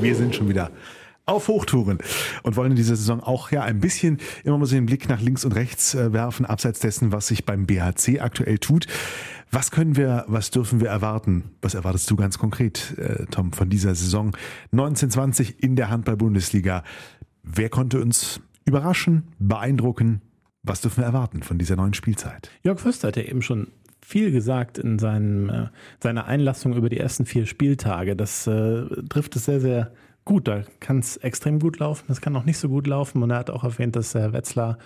Wir 0.00 0.14
sind 0.14 0.34
schon 0.34 0.48
wieder 0.48 0.70
auf 1.28 1.48
Hochtouren 1.48 1.98
und 2.42 2.56
wollen 2.56 2.72
in 2.72 2.76
dieser 2.76 2.96
Saison 2.96 3.20
auch 3.20 3.50
ja 3.50 3.62
ein 3.62 3.80
bisschen 3.80 4.18
immer 4.44 4.58
mal 4.58 4.66
so 4.66 4.74
den 4.74 4.86
Blick 4.86 5.08
nach 5.08 5.20
links 5.20 5.44
und 5.44 5.52
rechts 5.52 5.94
äh, 5.94 6.12
werfen, 6.12 6.46
abseits 6.46 6.80
dessen, 6.80 7.12
was 7.12 7.28
sich 7.28 7.44
beim 7.44 7.66
BHC 7.66 8.20
aktuell 8.20 8.58
tut. 8.58 8.86
Was 9.50 9.70
können 9.70 9.96
wir, 9.96 10.24
was 10.26 10.50
dürfen 10.50 10.80
wir 10.80 10.88
erwarten? 10.88 11.52
Was 11.62 11.74
erwartest 11.74 12.10
du 12.10 12.16
ganz 12.16 12.38
konkret, 12.38 12.98
äh, 12.98 13.26
Tom, 13.30 13.52
von 13.52 13.70
dieser 13.70 13.94
Saison 13.94 14.36
1920 14.72 15.62
in 15.62 15.76
der 15.76 15.90
Handball-Bundesliga? 15.90 16.82
Wer 17.42 17.70
konnte 17.70 18.00
uns 18.00 18.40
überraschen, 18.64 19.28
beeindrucken? 19.38 20.20
Was 20.62 20.82
dürfen 20.82 20.98
wir 20.98 21.06
erwarten 21.06 21.42
von 21.42 21.58
dieser 21.58 21.76
neuen 21.76 21.94
Spielzeit? 21.94 22.50
Jörg 22.62 22.78
Förster 22.78 23.08
hat 23.08 23.16
ja 23.16 23.22
eben 23.22 23.40
schon 23.40 23.68
viel 24.04 24.32
gesagt 24.32 24.78
in 24.78 24.98
seinem, 24.98 25.48
äh, 25.48 25.66
seiner 26.02 26.26
Einlassung 26.26 26.74
über 26.74 26.88
die 26.88 26.98
ersten 26.98 27.26
vier 27.26 27.46
Spieltage. 27.46 28.16
Das 28.16 28.46
äh, 28.46 28.84
trifft 29.08 29.36
es 29.36 29.46
sehr, 29.46 29.60
sehr 29.60 29.92
gut. 30.28 30.46
Da 30.46 30.62
kann 30.78 31.00
es 31.00 31.16
extrem 31.16 31.58
gut 31.58 31.80
laufen, 31.80 32.04
das 32.06 32.20
kann 32.20 32.36
auch 32.36 32.44
nicht 32.44 32.58
so 32.58 32.68
gut 32.68 32.86
laufen. 32.86 33.22
Und 33.22 33.30
er 33.30 33.38
hat 33.38 33.50
auch 33.50 33.64
erwähnt, 33.64 33.96
dass 33.96 34.14
Herr 34.14 34.32
Wetzlar 34.32 34.78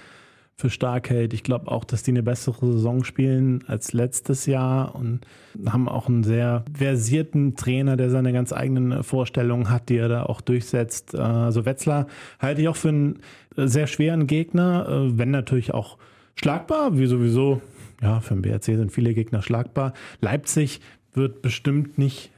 für 0.56 0.70
stark 0.70 1.10
hält. 1.10 1.34
Ich 1.34 1.42
glaube 1.42 1.68
auch, 1.70 1.84
dass 1.84 2.04
die 2.04 2.12
eine 2.12 2.22
bessere 2.22 2.72
Saison 2.72 3.04
spielen 3.04 3.64
als 3.66 3.92
letztes 3.92 4.46
Jahr 4.46 4.94
und 4.94 5.26
haben 5.66 5.88
auch 5.88 6.08
einen 6.08 6.22
sehr 6.22 6.64
versierten 6.72 7.56
Trainer, 7.56 7.96
der 7.96 8.10
seine 8.10 8.32
ganz 8.32 8.52
eigenen 8.52 9.02
Vorstellungen 9.02 9.70
hat, 9.70 9.88
die 9.88 9.96
er 9.96 10.08
da 10.08 10.22
auch 10.24 10.40
durchsetzt. 10.40 11.16
Also 11.16 11.64
Wetzlar 11.64 12.06
halte 12.38 12.62
ich 12.62 12.68
auch 12.68 12.76
für 12.76 12.90
einen 12.90 13.18
sehr 13.56 13.88
schweren 13.88 14.26
Gegner, 14.26 14.86
äh, 14.88 15.18
wenn 15.18 15.30
natürlich 15.30 15.74
auch 15.74 15.98
schlagbar, 16.36 16.96
wie 16.96 17.06
sowieso. 17.06 17.60
Ja, 18.00 18.20
für 18.20 18.34
den 18.34 18.42
BRC 18.42 18.64
sind 18.64 18.92
viele 18.92 19.14
Gegner 19.14 19.42
schlagbar. 19.42 19.92
Leipzig 20.20 20.80
wird 21.14 21.42
bestimmt 21.42 21.98
nicht 21.98 22.30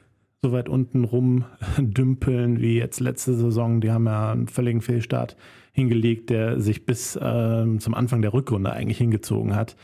so 0.45 0.53
weit 0.53 0.69
unten 0.69 1.05
rumdümpeln 1.05 2.61
wie 2.61 2.77
jetzt 2.77 3.01
letzte 3.01 3.33
Saison. 3.33 3.81
Die 3.81 3.91
haben 3.91 4.05
ja 4.05 4.33
einen 4.33 4.47
völligen 4.47 4.83
Fehlstart 4.83 5.39
hingelegt, 5.73 6.29
der 6.29 6.61
sich 6.61 6.85
bis 6.85 7.19
ähm, 7.21 7.81
zum 7.81 7.95
Anfang 7.95 8.21
der 8.21 8.35
Rückrunde 8.35 8.71
eigentlich 8.71 8.99
hingezogen 8.99 9.57
hat. 9.57 9.75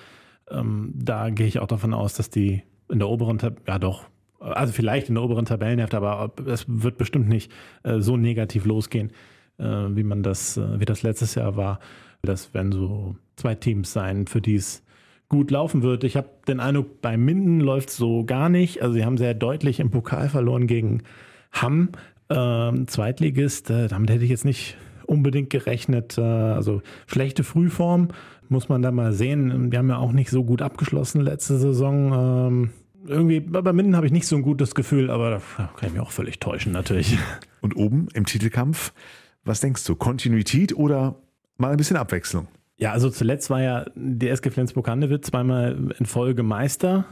Ähm, 0.50 0.92
da 0.94 1.30
gehe 1.30 1.46
ich 1.46 1.60
auch 1.60 1.66
davon 1.66 1.94
aus, 1.94 2.12
dass 2.12 2.28
die 2.28 2.62
in 2.90 2.98
der 2.98 3.08
oberen, 3.08 3.38
Tab 3.38 3.62
ja 3.66 3.78
doch, 3.78 4.04
also 4.38 4.74
vielleicht 4.74 5.08
in 5.08 5.14
der 5.14 5.24
oberen 5.24 5.46
Tabellenhälfte, 5.46 5.96
aber 5.96 6.30
es 6.46 6.66
wird 6.68 6.98
bestimmt 6.98 7.28
nicht 7.28 7.50
äh, 7.82 8.00
so 8.00 8.18
negativ 8.18 8.66
losgehen, 8.66 9.12
äh, 9.56 9.64
wie 9.64 10.04
man 10.04 10.22
das, 10.22 10.58
äh, 10.58 10.78
wie 10.78 10.84
das 10.84 11.02
letztes 11.02 11.36
Jahr 11.36 11.56
war. 11.56 11.80
Das 12.20 12.52
werden 12.52 12.70
so 12.70 13.16
zwei 13.36 13.54
Teams 13.54 13.94
sein, 13.94 14.26
für 14.26 14.42
die 14.42 14.56
es 14.56 14.82
gut 15.30 15.50
laufen 15.50 15.82
wird. 15.82 16.04
Ich 16.04 16.16
habe 16.16 16.28
den 16.46 16.60
Eindruck, 16.60 17.00
bei 17.00 17.16
Minden 17.16 17.60
läuft 17.60 17.88
es 17.88 17.96
so 17.96 18.24
gar 18.24 18.50
nicht. 18.50 18.82
Also 18.82 18.94
sie 18.94 19.04
haben 19.04 19.16
sehr 19.16 19.32
deutlich 19.32 19.80
im 19.80 19.90
Pokal 19.90 20.28
verloren 20.28 20.66
gegen 20.66 21.04
Hamm, 21.52 21.90
ähm, 22.28 22.86
Zweitligist. 22.88 23.70
Äh, 23.70 23.88
damit 23.88 24.10
hätte 24.10 24.24
ich 24.24 24.30
jetzt 24.30 24.44
nicht 24.44 24.76
unbedingt 25.06 25.48
gerechnet. 25.48 26.18
Äh, 26.18 26.22
also 26.22 26.82
schlechte 27.06 27.44
Frühform 27.44 28.08
muss 28.48 28.68
man 28.68 28.82
da 28.82 28.90
mal 28.90 29.12
sehen. 29.12 29.70
Wir 29.70 29.78
haben 29.78 29.88
ja 29.88 29.98
auch 29.98 30.12
nicht 30.12 30.30
so 30.30 30.44
gut 30.44 30.60
abgeschlossen 30.62 31.20
letzte 31.20 31.58
Saison. 31.58 32.12
Ähm, 32.12 32.70
irgendwie 33.06 33.40
bei 33.40 33.72
Minden 33.72 33.96
habe 33.96 34.06
ich 34.06 34.12
nicht 34.12 34.26
so 34.26 34.34
ein 34.34 34.42
gutes 34.42 34.74
Gefühl, 34.74 35.10
aber 35.10 35.30
da 35.30 35.70
kann 35.76 35.88
ich 35.88 35.92
mich 35.92 36.02
auch 36.02 36.10
völlig 36.10 36.40
täuschen 36.40 36.72
natürlich. 36.72 37.16
Und 37.60 37.76
oben 37.76 38.08
im 38.14 38.26
Titelkampf, 38.26 38.92
was 39.44 39.60
denkst 39.60 39.84
du? 39.84 39.94
Kontinuität 39.94 40.74
oder 40.76 41.14
mal 41.56 41.70
ein 41.70 41.76
bisschen 41.76 41.96
Abwechslung? 41.96 42.48
Ja, 42.80 42.92
also 42.92 43.10
zuletzt 43.10 43.50
war 43.50 43.60
ja 43.60 43.84
die 43.94 44.28
SG 44.28 44.50
Flensburg-Handewitt 44.50 45.24
zweimal 45.26 45.92
in 45.98 46.06
Folge 46.06 46.42
Meister. 46.42 47.04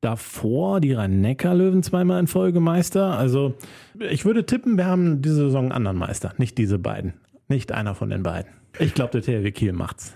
Davor 0.00 0.80
die 0.80 0.92
Rhein-Neckar-Löwen 0.92 1.82
zweimal 1.82 2.20
in 2.20 2.28
Folge 2.28 2.60
Meister. 2.60 3.18
Also 3.18 3.54
ich 3.98 4.24
würde 4.24 4.46
tippen, 4.46 4.76
wir 4.76 4.86
haben 4.86 5.20
diese 5.20 5.34
Saison 5.34 5.64
einen 5.64 5.72
anderen 5.72 5.96
Meister, 5.98 6.34
nicht 6.38 6.56
diese 6.56 6.78
beiden. 6.78 7.14
Nicht 7.48 7.72
einer 7.72 7.96
von 7.96 8.10
den 8.10 8.22
beiden. 8.22 8.52
Ich 8.78 8.94
glaube, 8.94 9.20
der 9.20 9.22
THW 9.22 9.50
Kiel 9.50 9.72
macht's. 9.72 10.14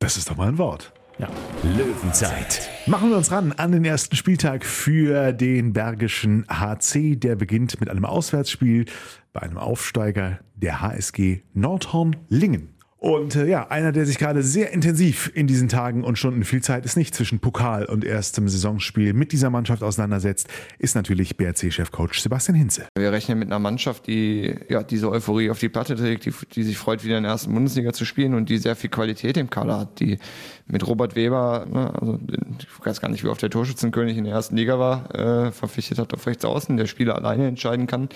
Das 0.00 0.18
ist 0.18 0.28
doch 0.28 0.36
mal 0.36 0.48
ein 0.48 0.58
Wort. 0.58 0.92
Ja. 1.18 1.28
Löwenzeit. 1.62 2.68
Machen 2.86 3.08
wir 3.08 3.16
uns 3.16 3.30
ran 3.30 3.52
an 3.52 3.72
den 3.72 3.86
ersten 3.86 4.16
Spieltag 4.16 4.66
für 4.66 5.32
den 5.32 5.72
Bergischen 5.72 6.44
HC. 6.48 7.16
Der 7.16 7.36
beginnt 7.36 7.80
mit 7.80 7.88
einem 7.88 8.04
Auswärtsspiel 8.04 8.84
bei 9.32 9.40
einem 9.40 9.56
Aufsteiger 9.56 10.40
der 10.56 10.82
HSG 10.82 11.40
Nordhorn-Lingen. 11.54 12.81
Und 13.02 13.34
äh, 13.34 13.48
ja, 13.48 13.66
einer, 13.66 13.90
der 13.90 14.06
sich 14.06 14.16
gerade 14.16 14.44
sehr 14.44 14.70
intensiv 14.70 15.28
in 15.34 15.48
diesen 15.48 15.68
Tagen 15.68 16.04
und 16.04 16.20
Stunden 16.20 16.44
viel 16.44 16.62
Zeit 16.62 16.84
ist 16.84 16.96
nicht 16.96 17.16
zwischen 17.16 17.40
Pokal 17.40 17.84
und 17.84 18.04
erstem 18.04 18.48
Saisonspiel 18.48 19.12
mit 19.12 19.32
dieser 19.32 19.50
Mannschaft 19.50 19.82
auseinandersetzt, 19.82 20.46
ist 20.78 20.94
natürlich 20.94 21.36
BRC-Chefcoach 21.36 22.20
Sebastian 22.20 22.56
Hinze. 22.56 22.86
Wir 22.96 23.10
rechnen 23.10 23.40
mit 23.40 23.48
einer 23.48 23.58
Mannschaft, 23.58 24.06
die 24.06 24.54
ja 24.68 24.84
diese 24.84 25.10
Euphorie 25.10 25.50
auf 25.50 25.58
die 25.58 25.68
Platte 25.68 25.96
trägt, 25.96 26.26
die, 26.26 26.32
die 26.54 26.62
sich 26.62 26.78
freut, 26.78 27.02
wieder 27.02 27.16
in 27.16 27.24
der 27.24 27.32
ersten 27.32 27.52
Bundesliga 27.52 27.92
zu 27.92 28.04
spielen 28.04 28.34
und 28.34 28.48
die 28.48 28.58
sehr 28.58 28.76
viel 28.76 28.90
Qualität 28.90 29.36
im 29.36 29.50
Kader 29.50 29.80
hat, 29.80 29.98
die 29.98 30.20
mit 30.68 30.86
Robert 30.86 31.16
Weber, 31.16 31.66
ne, 31.68 31.92
also 32.00 32.20
ich 32.28 32.86
weiß 32.86 33.00
gar 33.00 33.08
nicht, 33.08 33.24
wie 33.24 33.28
oft 33.28 33.42
der 33.42 33.50
Torschützenkönig 33.50 34.16
in 34.16 34.22
der 34.22 34.34
ersten 34.34 34.56
Liga 34.56 34.78
war, 34.78 35.12
äh, 35.12 35.50
verpflichtet 35.50 35.98
hat 35.98 36.14
auf 36.14 36.24
rechts 36.28 36.44
außen, 36.44 36.76
der 36.76 36.86
Spieler 36.86 37.16
alleine 37.16 37.48
entscheiden 37.48 37.88
kann. 37.88 38.10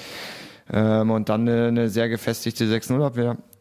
Ähm, 0.72 1.10
und 1.10 1.28
dann 1.28 1.40
eine, 1.40 1.66
eine 1.66 1.88
sehr 1.88 2.08
gefestigte 2.08 2.66
6-0-Abwehr 2.66 3.32
äh, 3.32 3.55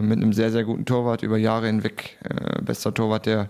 mit 0.00 0.18
einem 0.18 0.32
sehr, 0.32 0.50
sehr 0.50 0.64
guten 0.64 0.84
Torwart 0.84 1.22
über 1.22 1.38
Jahre 1.38 1.66
hinweg. 1.66 2.18
Äh, 2.24 2.62
bester 2.62 2.92
Torwart 2.92 3.26
der, 3.26 3.48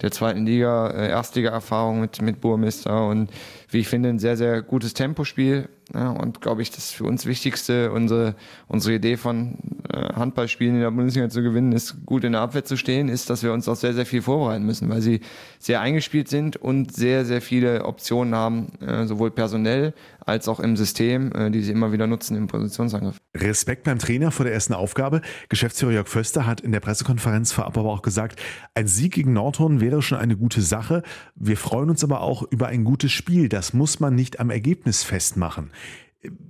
der 0.00 0.10
zweiten 0.10 0.44
Liga, 0.44 0.88
äh, 0.88 1.08
Erstliga-Erfahrung 1.08 2.00
mit, 2.00 2.20
mit 2.20 2.40
Burmester 2.40 3.08
und 3.08 3.30
wie 3.70 3.78
ich 3.78 3.88
finde, 3.88 4.08
ein 4.08 4.18
sehr, 4.18 4.36
sehr 4.36 4.62
gutes 4.62 4.94
Tempospiel. 4.94 5.68
Ja, 5.94 6.10
und 6.10 6.40
glaube 6.40 6.62
ich, 6.62 6.70
das 6.70 6.90
für 6.90 7.04
uns 7.04 7.26
Wichtigste, 7.26 7.92
unsere, 7.92 8.34
unsere 8.68 8.94
Idee 8.94 9.16
von 9.16 9.58
äh, 9.81 9.81
Handballspielen 9.92 10.76
in 10.76 10.80
der 10.80 10.90
Bundesliga 10.90 11.28
zu 11.28 11.42
gewinnen, 11.42 11.72
ist 11.72 12.04
gut 12.06 12.24
in 12.24 12.32
der 12.32 12.40
Abwehr 12.40 12.64
zu 12.64 12.76
stehen, 12.76 13.08
ist, 13.08 13.30
dass 13.30 13.42
wir 13.42 13.52
uns 13.52 13.68
auch 13.68 13.76
sehr, 13.76 13.94
sehr 13.94 14.06
viel 14.06 14.22
vorbereiten 14.22 14.64
müssen, 14.64 14.88
weil 14.88 15.02
sie 15.02 15.20
sehr 15.58 15.80
eingespielt 15.80 16.28
sind 16.28 16.56
und 16.56 16.94
sehr, 16.94 17.24
sehr 17.24 17.42
viele 17.42 17.84
Optionen 17.84 18.34
haben, 18.34 18.72
äh, 18.80 19.06
sowohl 19.06 19.30
personell 19.30 19.94
als 20.24 20.48
auch 20.48 20.60
im 20.60 20.76
System, 20.76 21.32
äh, 21.32 21.50
die 21.50 21.62
sie 21.62 21.72
immer 21.72 21.92
wieder 21.92 22.06
nutzen 22.06 22.36
im 22.36 22.46
Positionsangriff. 22.46 23.18
Respekt 23.36 23.84
beim 23.84 23.98
Trainer 23.98 24.30
vor 24.30 24.44
der 24.44 24.54
ersten 24.54 24.74
Aufgabe. 24.74 25.20
Geschäftsführer 25.48 25.92
Jörg 25.92 26.08
Föster 26.08 26.46
hat 26.46 26.60
in 26.60 26.72
der 26.72 26.80
Pressekonferenz 26.80 27.52
vorab 27.52 27.76
aber 27.76 27.90
auch 27.90 28.02
gesagt, 28.02 28.40
ein 28.74 28.86
Sieg 28.86 29.14
gegen 29.14 29.32
Nordhorn 29.32 29.80
wäre 29.80 30.02
schon 30.02 30.18
eine 30.18 30.36
gute 30.36 30.62
Sache. 30.62 31.02
Wir 31.34 31.56
freuen 31.56 31.90
uns 31.90 32.02
aber 32.04 32.20
auch 32.20 32.42
über 32.50 32.68
ein 32.68 32.84
gutes 32.84 33.12
Spiel. 33.12 33.48
Das 33.48 33.72
muss 33.72 34.00
man 34.00 34.14
nicht 34.14 34.40
am 34.40 34.50
Ergebnis 34.50 35.02
festmachen. 35.02 35.70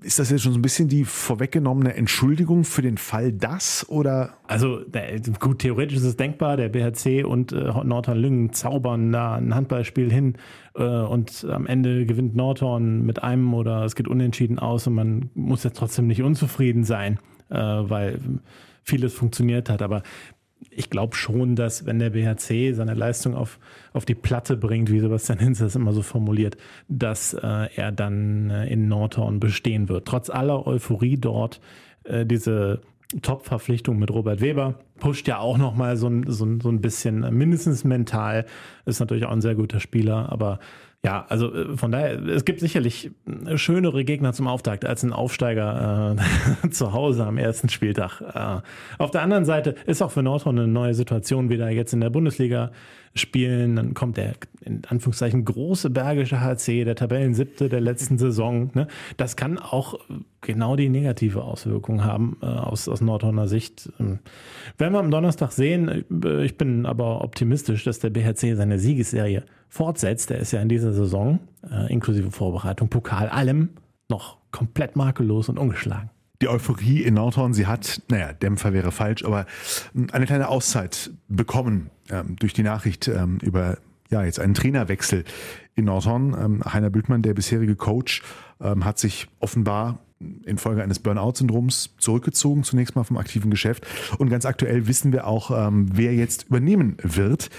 Ist 0.03 0.19
das 0.19 0.31
jetzt 0.31 0.43
schon 0.43 0.53
so 0.53 0.59
ein 0.59 0.63
bisschen 0.63 0.89
die 0.89 1.05
vorweggenommene 1.05 1.95
Entschuldigung 1.95 2.65
für 2.65 2.83
den 2.83 2.99
Fall 2.99 3.33
das 3.33 3.89
oder? 3.89 4.35
Also 4.47 4.81
gut, 5.41 5.61
theoretisch 5.61 5.97
ist 5.97 6.05
es 6.05 6.17
denkbar, 6.17 6.59
der 6.59 6.69
BHC 6.69 7.25
und 7.25 7.53
äh, 7.53 7.73
Nordhorn-Lüngen 7.83 8.53
zaubern 8.53 9.13
da 9.13 9.37
ein 9.37 9.55
Handballspiel 9.55 10.13
hin 10.13 10.37
äh, 10.75 10.83
und 10.83 11.47
am 11.51 11.67
Ende 11.67 12.05
gewinnt 12.05 12.37
Nordhorn 12.37 13.07
mit 13.07 13.23
einem 13.23 13.55
oder 13.55 13.85
es 13.85 13.97
geht 13.97 14.09
unentschieden 14.09 14.59
aus 14.59 14.87
und 14.87 14.95
man 14.95 15.31
muss 15.35 15.65
jetzt 15.65 15.79
trotzdem 15.79 16.07
nicht 16.07 16.23
unzufrieden 16.23 16.85
sein, 16.85 17.19
äh, 17.49 17.57
weil 17.57 18.21
vieles 18.83 19.15
funktioniert 19.15 19.71
hat. 19.71 19.81
Aber 19.81 20.03
ich 20.71 20.91
glaube 20.91 21.17
schon, 21.17 21.57
dass 21.57 21.87
wenn 21.87 21.99
der 21.99 22.11
BHC 22.11 22.73
seine 22.73 22.95
Leistung 22.95 23.35
auf, 23.35 23.59
auf 23.93 24.05
die 24.05 24.15
Platte 24.15 24.57
bringt, 24.57 24.91
wie 24.91 25.01
Sebastian 25.01 25.39
Hinz 25.39 25.59
das 25.59 25.77
immer 25.77 25.93
so 25.93 26.03
formuliert, 26.03 26.57
dass 26.89 27.35
äh, 27.35 27.69
er 27.75 27.93
dann 27.93 28.51
äh, 28.51 28.67
in 28.67 28.89
Nordhorn 28.89 29.41
bestehen 29.41 29.89
wird. 29.89 30.07
Trotz 30.07 30.31
aller 30.31 30.67
Euphorie 30.67 31.17
dort, 31.19 31.61
äh, 32.05 32.25
diese 32.25 32.81
Top-Verpflichtung 33.21 33.99
mit 33.99 34.11
Robert 34.11 34.41
Weber 34.41 34.77
pusht 34.99 35.29
ja 35.29 35.39
auch 35.39 35.59
nochmal 35.59 35.97
so, 35.97 36.11
so, 36.27 36.47
so 36.61 36.69
ein 36.69 36.81
bisschen, 36.81 37.21
mindestens 37.37 37.85
mental, 37.85 38.47
ist 38.87 39.01
natürlich 39.01 39.27
auch 39.27 39.33
ein 39.33 39.43
sehr 39.43 39.55
guter 39.55 39.81
Spieler, 39.81 40.33
aber 40.33 40.61
ja, 41.05 41.27
also 41.29 41.53
äh, 41.53 41.77
von 41.77 41.91
daher, 41.91 42.23
es 42.27 42.45
gibt 42.45 42.61
sicherlich 42.61 43.11
äh, 43.47 43.57
schönere 43.57 44.05
Gegner 44.05 44.33
zum 44.33 44.47
Auftakt 44.47 44.85
als 44.85 45.03
ein 45.03 45.13
Aufsteiger 45.13 46.17
äh, 46.65 46.69
zu 46.71 46.93
Hause 46.93 47.27
am 47.27 47.39
ersten 47.39 47.69
Spieltag. 47.69 48.21
Äh, 48.21 48.63
auf 49.03 49.11
der 49.11 49.23
anderen 49.23 49.45
Seite 49.45 49.75
ist 49.87 50.01
auch 50.01 50.13
für 50.13 50.23
Nordhorn 50.23 50.59
eine 50.59 50.69
neue 50.69 50.95
Situation, 50.95 51.51
wieder 51.51 51.69
jetzt 51.71 51.93
in 51.93 52.01
der 52.01 52.11
Bundesliga 52.11 52.71
spielen. 53.15 53.77
Dann 53.77 53.95
kommt 53.95 54.17
der 54.17 54.35
in 54.65 54.83
Anführungszeichen 54.87 55.45
große 55.45 55.91
Bergische 55.91 56.41
HC, 56.41 56.85
der 56.85 56.95
Tabellensiebte 56.95 57.69
der 57.69 57.81
letzten 57.81 58.19
Saison. 58.19 58.71
Ne? 58.75 58.87
Das 59.17 59.37
kann 59.37 59.59
auch 59.59 59.99
genau 60.41 60.77
die 60.77 60.89
negative 60.89 61.43
Auswirkung 61.43 62.05
haben 62.05 62.37
äh, 62.43 62.47
aus, 62.47 62.89
aus 62.89 63.01
Nordhorner 63.01 63.49
Sicht. 63.49 63.93
Ähm, 63.99 64.21
werden 64.79 64.93
wir 64.93 65.01
am 65.01 65.11
Donnerstag 65.11 65.53
sehen. 65.53 66.05
Äh, 66.25 66.45
ich 66.45 66.57
bin 66.57 66.87
aber 66.87 67.23
optimistisch, 67.23 67.85
dass 67.85 67.99
der 67.99 68.11
BHC 68.11 68.55
seine 68.55 68.79
Siegesserie 68.79 69.45
fortsetzt. 69.69 70.31
Er 70.31 70.39
ist 70.39 70.53
ja 70.53 70.61
in 70.61 70.69
dieser 70.69 70.93
Saison, 70.93 71.41
äh, 71.71 71.93
inklusive 71.93 72.31
Vorbereitung, 72.31 72.89
Pokal, 72.89 73.29
allem 73.29 73.71
noch 74.09 74.39
komplett 74.51 74.97
makellos 74.97 75.49
und 75.49 75.59
ungeschlagen 75.59 76.11
die 76.43 76.49
Euphorie 76.49 77.03
in 77.03 77.15
Nordhorn, 77.15 77.55
sie 77.55 77.69
hat, 77.69 78.03
naja, 78.09 78.33
Dämpfer 78.33 78.73
wäre 78.73 78.91
falsch, 78.91 79.25
aber 79.25 79.47
eine 80.11 80.27
kleine 80.27 80.49
Auszeit 80.49 81.13
bekommen 81.29 81.89
ähm, 82.13 82.37
durch 82.37 82.53
die 82.53 82.63
Nachricht 82.63 83.09
ähm, 83.09 83.39
über 83.43 83.79
ja, 84.11 84.23
jetzt 84.23 84.39
einen 84.39 84.55
Trainerwechsel 84.55 85.25
in 85.75 85.87
Nordhorn. 85.87 86.37
Ähm, 86.39 86.63
Heiner 86.65 86.91
Bültmann, 86.91 87.23
der 87.23 87.35
bisherige 87.35 87.75
Coach, 87.75 88.23
ähm, 88.61 88.85
hat 88.85 88.99
sich 88.99 89.27
offenbar 89.41 89.99
infolge 90.45 90.83
eines 90.83 91.01
Burnout-Syndroms 91.01 91.97
zurückgezogen, 91.99 92.63
zunächst 92.63 92.95
mal 92.95 93.05
vom 93.05 93.17
aktiven 93.17 93.51
Geschäft. 93.51 93.87
Und 94.19 94.29
ganz 94.29 94.45
aktuell 94.45 94.87
wissen 94.87 95.13
wir 95.13 95.27
auch, 95.27 95.51
ähm, 95.51 95.89
wer 95.93 96.15
jetzt 96.15 96.45
übernehmen 96.45 96.97
wird. 97.03 97.51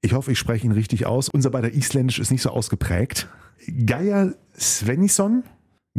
Ich 0.00 0.12
hoffe, 0.12 0.32
ich 0.32 0.38
spreche 0.38 0.66
ihn 0.66 0.72
richtig 0.72 1.06
aus. 1.06 1.28
Unser 1.28 1.50
beider 1.50 1.72
Isländisch 1.72 2.18
ist 2.18 2.30
nicht 2.30 2.42
so 2.42 2.50
ausgeprägt. 2.50 3.28
Geir 3.66 4.34
Svennisson, 4.58 5.42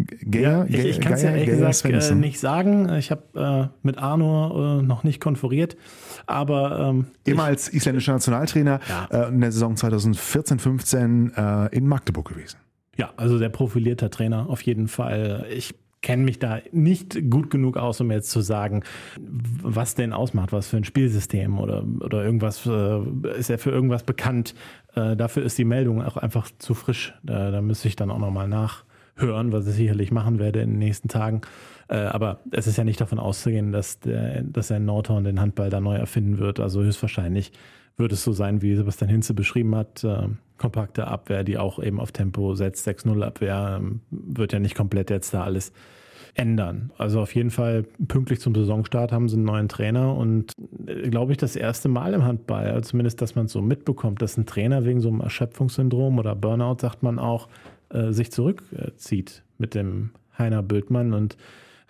Geir, 0.05 0.67
ja, 0.69 0.79
ich, 0.79 0.85
ich 0.85 1.01
kann 1.01 1.13
es 1.13 1.23
ja 1.23 1.31
ehrlich 1.31 1.49
gesagt 1.49 1.85
äh, 1.85 2.15
nicht 2.15 2.39
sagen. 2.39 2.93
Ich 2.95 3.11
habe 3.11 3.71
äh, 3.73 3.85
mit 3.85 3.97
Arno 3.97 4.79
äh, 4.79 4.83
noch 4.83 5.03
nicht 5.03 5.19
konferiert, 5.19 5.77
aber 6.25 6.89
ähm, 6.89 7.07
ehemals 7.25 7.69
isländischer 7.69 8.13
Nationaltrainer 8.13 8.79
ja. 8.87 9.25
Äh, 9.25 9.29
in 9.29 9.41
der 9.41 9.51
Saison 9.51 9.75
2014-15 9.75 11.67
äh, 11.67 11.75
in 11.75 11.87
Magdeburg 11.87 12.29
gewesen. 12.29 12.57
Ja, 12.97 13.11
also 13.17 13.39
der 13.39 13.49
profilierter 13.49 14.09
Trainer 14.09 14.49
auf 14.49 14.61
jeden 14.61 14.87
Fall. 14.87 15.45
Ich 15.51 15.75
kenne 16.01 16.23
mich 16.23 16.37
da 16.39 16.59
nicht 16.71 17.29
gut 17.29 17.49
genug 17.49 17.75
aus, 17.75 17.99
um 18.01 18.11
jetzt 18.11 18.29
zu 18.29 18.41
sagen, 18.41 18.83
was 19.19 19.95
denn 19.95 20.13
ausmacht, 20.13 20.51
was 20.51 20.67
für 20.67 20.77
ein 20.77 20.83
Spielsystem 20.83 21.59
oder, 21.59 21.83
oder 22.01 22.23
irgendwas, 22.23 22.65
äh, 22.65 22.99
ist 23.37 23.49
er 23.49 23.57
für 23.57 23.71
irgendwas 23.71 24.03
bekannt. 24.03 24.53
dafür 24.93 25.43
ist 25.43 25.57
die 25.57 25.65
Meldung 25.65 26.01
auch 26.01 26.17
einfach 26.17 26.49
zu 26.57 26.73
frisch. 26.73 27.13
Da, 27.23 27.51
da 27.51 27.61
müsste 27.61 27.87
ich 27.87 27.95
dann 27.95 28.09
auch 28.09 28.19
nochmal 28.19 28.47
nach 28.47 28.86
hören, 29.17 29.51
was 29.51 29.67
ich 29.67 29.75
sicherlich 29.75 30.11
machen 30.11 30.39
werde 30.39 30.61
in 30.61 30.71
den 30.71 30.79
nächsten 30.79 31.07
Tagen. 31.07 31.41
Äh, 31.89 31.97
aber 31.97 32.39
es 32.51 32.67
ist 32.67 32.77
ja 32.77 32.83
nicht 32.83 33.01
davon 33.01 33.19
auszugehen, 33.19 33.71
dass, 33.71 33.99
der, 33.99 34.43
dass 34.43 34.69
er 34.69 34.77
in 34.77 34.85
Nordhorn 34.85 35.23
den 35.23 35.39
Handball 35.39 35.69
da 35.69 35.79
neu 35.79 35.95
erfinden 35.95 36.37
wird. 36.37 36.59
Also 36.59 36.83
höchstwahrscheinlich 36.83 37.51
wird 37.97 38.11
es 38.11 38.23
so 38.23 38.31
sein, 38.31 38.61
wie 38.61 38.75
Sebastian 38.75 39.09
Hinze 39.09 39.33
beschrieben 39.33 39.75
hat. 39.75 40.03
Äh, 40.03 40.27
kompakte 40.57 41.07
Abwehr, 41.07 41.43
die 41.43 41.57
auch 41.57 41.81
eben 41.81 41.99
auf 41.99 42.11
Tempo 42.11 42.55
setzt. 42.55 42.87
6-0 42.87 43.21
Abwehr 43.23 43.77
ähm, 43.79 44.01
wird 44.09 44.53
ja 44.53 44.59
nicht 44.59 44.75
komplett 44.75 45.09
jetzt 45.09 45.33
da 45.33 45.43
alles 45.43 45.71
ändern. 46.37 46.91
Also 46.97 47.19
auf 47.21 47.33
jeden 47.33 47.49
Fall 47.49 47.83
pünktlich 48.07 48.39
zum 48.39 48.53
Saisonstart 48.53 49.11
haben 49.11 49.27
sie 49.27 49.35
einen 49.35 49.45
neuen 49.45 49.69
Trainer 49.69 50.15
und 50.15 50.53
äh, 50.85 51.09
glaube 51.09 51.31
ich 51.31 51.37
das 51.37 51.55
erste 51.55 51.89
Mal 51.89 52.13
im 52.13 52.23
Handball, 52.23 52.83
zumindest, 52.83 53.21
dass 53.21 53.35
man 53.35 53.45
es 53.45 53.51
so 53.51 53.61
mitbekommt, 53.61 54.21
dass 54.21 54.37
ein 54.37 54.45
Trainer 54.45 54.85
wegen 54.85 54.99
so 54.99 55.09
einem 55.09 55.21
Erschöpfungssyndrom 55.21 56.19
oder 56.19 56.35
Burnout, 56.35 56.77
sagt 56.79 57.01
man 57.03 57.19
auch, 57.19 57.47
äh, 57.89 58.11
sich 58.11 58.31
zurückzieht 58.31 59.43
mit 59.57 59.75
dem 59.75 60.11
Heiner 60.37 60.63
Bödmann. 60.63 61.13
Und 61.13 61.37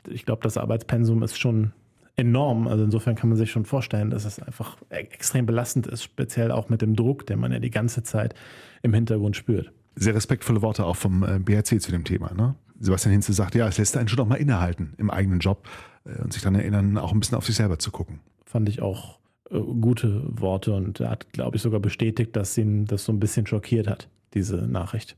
ich 0.07 0.25
glaube, 0.25 0.41
das 0.43 0.57
Arbeitspensum 0.57 1.23
ist 1.23 1.38
schon 1.38 1.73
enorm. 2.15 2.67
Also 2.67 2.83
insofern 2.83 3.15
kann 3.15 3.29
man 3.29 3.38
sich 3.38 3.51
schon 3.51 3.65
vorstellen, 3.65 4.10
dass 4.10 4.25
es 4.25 4.39
einfach 4.39 4.77
e-, 4.89 4.95
extrem 4.95 5.45
belastend 5.45 5.88
ist, 5.88 6.03
speziell 6.03 6.51
auch 6.51 6.69
mit 6.69 6.81
dem 6.81 6.95
Druck, 6.95 7.25
den 7.25 7.39
man 7.39 7.51
ja 7.51 7.60
die 7.60 7.69
ganze 7.69 8.03
Zeit 8.03 8.33
im 8.81 8.93
Hintergrund 8.93 9.36
spürt. 9.36 9.71
Sehr 9.95 10.15
respektvolle 10.15 10.62
Worte 10.62 10.86
auch 10.86 10.95
vom 10.95 11.23
äh, 11.23 11.39
BRC 11.39 11.81
zu 11.81 11.91
dem 11.91 12.03
Thema. 12.03 12.33
Ne? 12.33 12.55
Sebastian 12.79 13.12
Hinze 13.12 13.33
sagt, 13.33 13.55
ja, 13.55 13.67
es 13.67 13.77
lässt 13.77 13.97
einen 13.97 14.07
schon 14.07 14.19
auch 14.19 14.27
mal 14.27 14.36
innehalten 14.36 14.93
im 14.97 15.10
eigenen 15.10 15.39
Job 15.39 15.67
äh, 16.05 16.21
und 16.21 16.33
sich 16.33 16.41
dann 16.41 16.55
erinnern, 16.55 16.97
auch 16.97 17.12
ein 17.12 17.19
bisschen 17.19 17.38
auf 17.38 17.45
sich 17.45 17.55
selber 17.55 17.79
zu 17.79 17.91
gucken. 17.91 18.19
Fand 18.45 18.69
ich 18.69 18.81
auch 18.81 19.17
gute 19.49 20.23
Worte 20.25 20.73
und 20.73 20.99
er 20.99 21.10
hat, 21.10 21.31
glaube 21.31 21.55
ich, 21.55 21.62
sogar 21.62 21.79
bestätigt, 21.79 22.36
dass 22.36 22.57
ihn 22.57 22.86
das 22.86 23.05
so 23.05 23.12
ein 23.12 23.19
bisschen 23.19 23.47
schockiert 23.47 23.88
hat, 23.88 24.10
diese 24.33 24.67
Nachricht. 24.67 25.15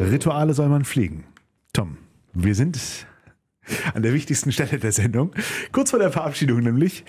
Rituale 0.00 0.54
soll 0.54 0.68
man 0.68 0.84
pflegen. 0.84 1.24
Tom, 1.72 1.98
wir 2.32 2.54
sind 2.54 2.78
an 3.94 4.02
der 4.02 4.12
wichtigsten 4.12 4.52
Stelle 4.52 4.78
der 4.78 4.92
Sendung. 4.92 5.32
Kurz 5.72 5.90
vor 5.90 5.98
der 5.98 6.10
Verabschiedung 6.10 6.60
nämlich. 6.60 7.04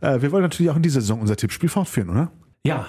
Äh, 0.00 0.22
wir 0.22 0.32
wollen 0.32 0.42
natürlich 0.42 0.70
auch 0.70 0.76
in 0.76 0.82
dieser 0.82 1.00
Saison 1.00 1.20
unser 1.20 1.36
Tippspiel 1.36 1.68
fortführen, 1.68 2.10
oder? 2.10 2.32
Ja, 2.66 2.86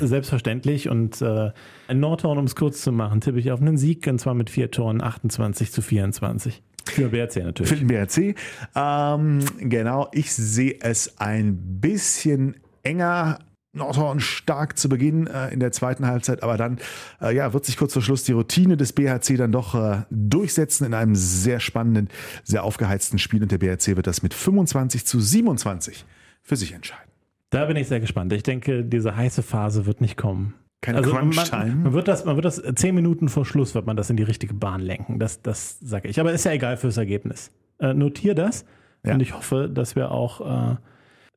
selbstverständlich. 0.00 0.88
Und 0.88 1.20
äh, 1.20 1.50
in 1.88 2.00
Nordhorn, 2.00 2.38
um 2.38 2.44
es 2.44 2.54
kurz 2.54 2.82
zu 2.82 2.92
machen, 2.92 3.20
tippe 3.20 3.38
ich 3.38 3.50
auf 3.50 3.60
einen 3.60 3.76
Sieg, 3.76 4.06
und 4.06 4.18
zwar 4.18 4.34
mit 4.34 4.50
vier 4.50 4.70
Toren 4.70 5.02
28 5.02 5.72
zu 5.72 5.82
24. 5.82 6.62
Für 6.86 7.08
BRC 7.08 7.36
natürlich. 7.44 7.68
Für 7.68 7.76
den 7.76 7.88
BRC. 7.88 8.36
Ähm, 8.74 9.40
genau, 9.58 10.08
ich 10.12 10.32
sehe 10.32 10.78
es 10.80 11.18
ein 11.18 11.80
bisschen 11.80 12.56
enger 12.82 13.40
Nordhorn 13.78 14.20
stark 14.20 14.78
zu 14.78 14.88
Beginn 14.88 15.26
äh, 15.26 15.48
in 15.48 15.60
der 15.60 15.72
zweiten 15.72 16.06
Halbzeit, 16.06 16.42
aber 16.42 16.56
dann 16.56 16.78
äh, 17.20 17.34
ja, 17.34 17.52
wird 17.52 17.64
sich 17.64 17.76
kurz 17.76 17.92
vor 17.92 18.02
Schluss 18.02 18.24
die 18.24 18.32
Routine 18.32 18.76
des 18.76 18.92
BHC 18.92 19.36
dann 19.36 19.52
doch 19.52 19.74
äh, 19.74 20.02
durchsetzen 20.10 20.84
in 20.84 20.94
einem 20.94 21.14
sehr 21.14 21.60
spannenden, 21.60 22.08
sehr 22.44 22.64
aufgeheizten 22.64 23.18
Spiel 23.18 23.42
und 23.42 23.50
der 23.50 23.58
BHC 23.58 23.96
wird 23.96 24.06
das 24.06 24.22
mit 24.22 24.34
25 24.34 25.06
zu 25.06 25.20
27 25.20 26.04
für 26.42 26.56
sich 26.56 26.72
entscheiden. 26.72 27.10
Da 27.50 27.64
bin 27.64 27.76
ich 27.76 27.88
sehr 27.88 28.00
gespannt. 28.00 28.32
Ich 28.32 28.42
denke, 28.42 28.84
diese 28.84 29.16
heiße 29.16 29.42
Phase 29.42 29.86
wird 29.86 30.00
nicht 30.00 30.16
kommen. 30.16 30.54
Keine 30.80 30.98
also. 30.98 31.12
Man, 31.12 31.30
man, 31.30 31.92
wird 31.92 32.06
das, 32.06 32.24
man 32.24 32.36
wird 32.36 32.44
das 32.44 32.62
zehn 32.76 32.94
Minuten 32.94 33.28
vor 33.28 33.44
Schluss 33.44 33.74
wird 33.74 33.86
man 33.86 33.96
das 33.96 34.10
in 34.10 34.16
die 34.16 34.22
richtige 34.22 34.54
Bahn 34.54 34.80
lenken. 34.80 35.18
Das, 35.18 35.42
das 35.42 35.78
sage 35.80 36.08
ich. 36.08 36.20
Aber 36.20 36.32
ist 36.32 36.44
ja 36.44 36.52
egal 36.52 36.76
fürs 36.76 36.96
Ergebnis. 36.96 37.50
Äh, 37.80 37.94
notier 37.94 38.34
das 38.34 38.64
ja. 39.04 39.14
und 39.14 39.20
ich 39.20 39.34
hoffe, 39.34 39.68
dass 39.72 39.96
wir 39.96 40.10
auch 40.10 40.72
äh, 40.72 40.76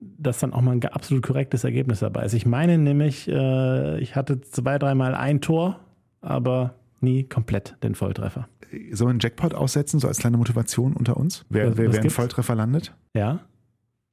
dass 0.01 0.39
dann 0.39 0.53
auch 0.53 0.61
mal 0.61 0.71
ein 0.71 0.83
absolut 0.83 1.23
korrektes 1.23 1.63
Ergebnis 1.63 1.99
dabei 1.99 2.25
ist. 2.25 2.33
Ich 2.33 2.45
meine 2.45 2.77
nämlich, 2.77 3.27
äh, 3.27 3.99
ich 3.99 4.15
hatte 4.15 4.41
zwei, 4.41 4.79
dreimal 4.79 5.13
ein 5.15 5.41
Tor, 5.41 5.79
aber 6.21 6.75
nie 6.99 7.23
komplett 7.23 7.77
den 7.83 7.95
Volltreffer. 7.95 8.47
Sollen 8.91 9.09
wir 9.09 9.11
einen 9.11 9.19
Jackpot 9.19 9.53
aussetzen, 9.53 9.99
so 9.99 10.07
als 10.07 10.17
kleine 10.19 10.37
Motivation 10.37 10.93
unter 10.93 11.17
uns? 11.17 11.45
Wer, 11.49 11.77
wer, 11.77 11.93
wer 11.93 11.99
einen 11.99 12.09
Volltreffer 12.09 12.55
landet? 12.55 12.95
Ja. 13.13 13.41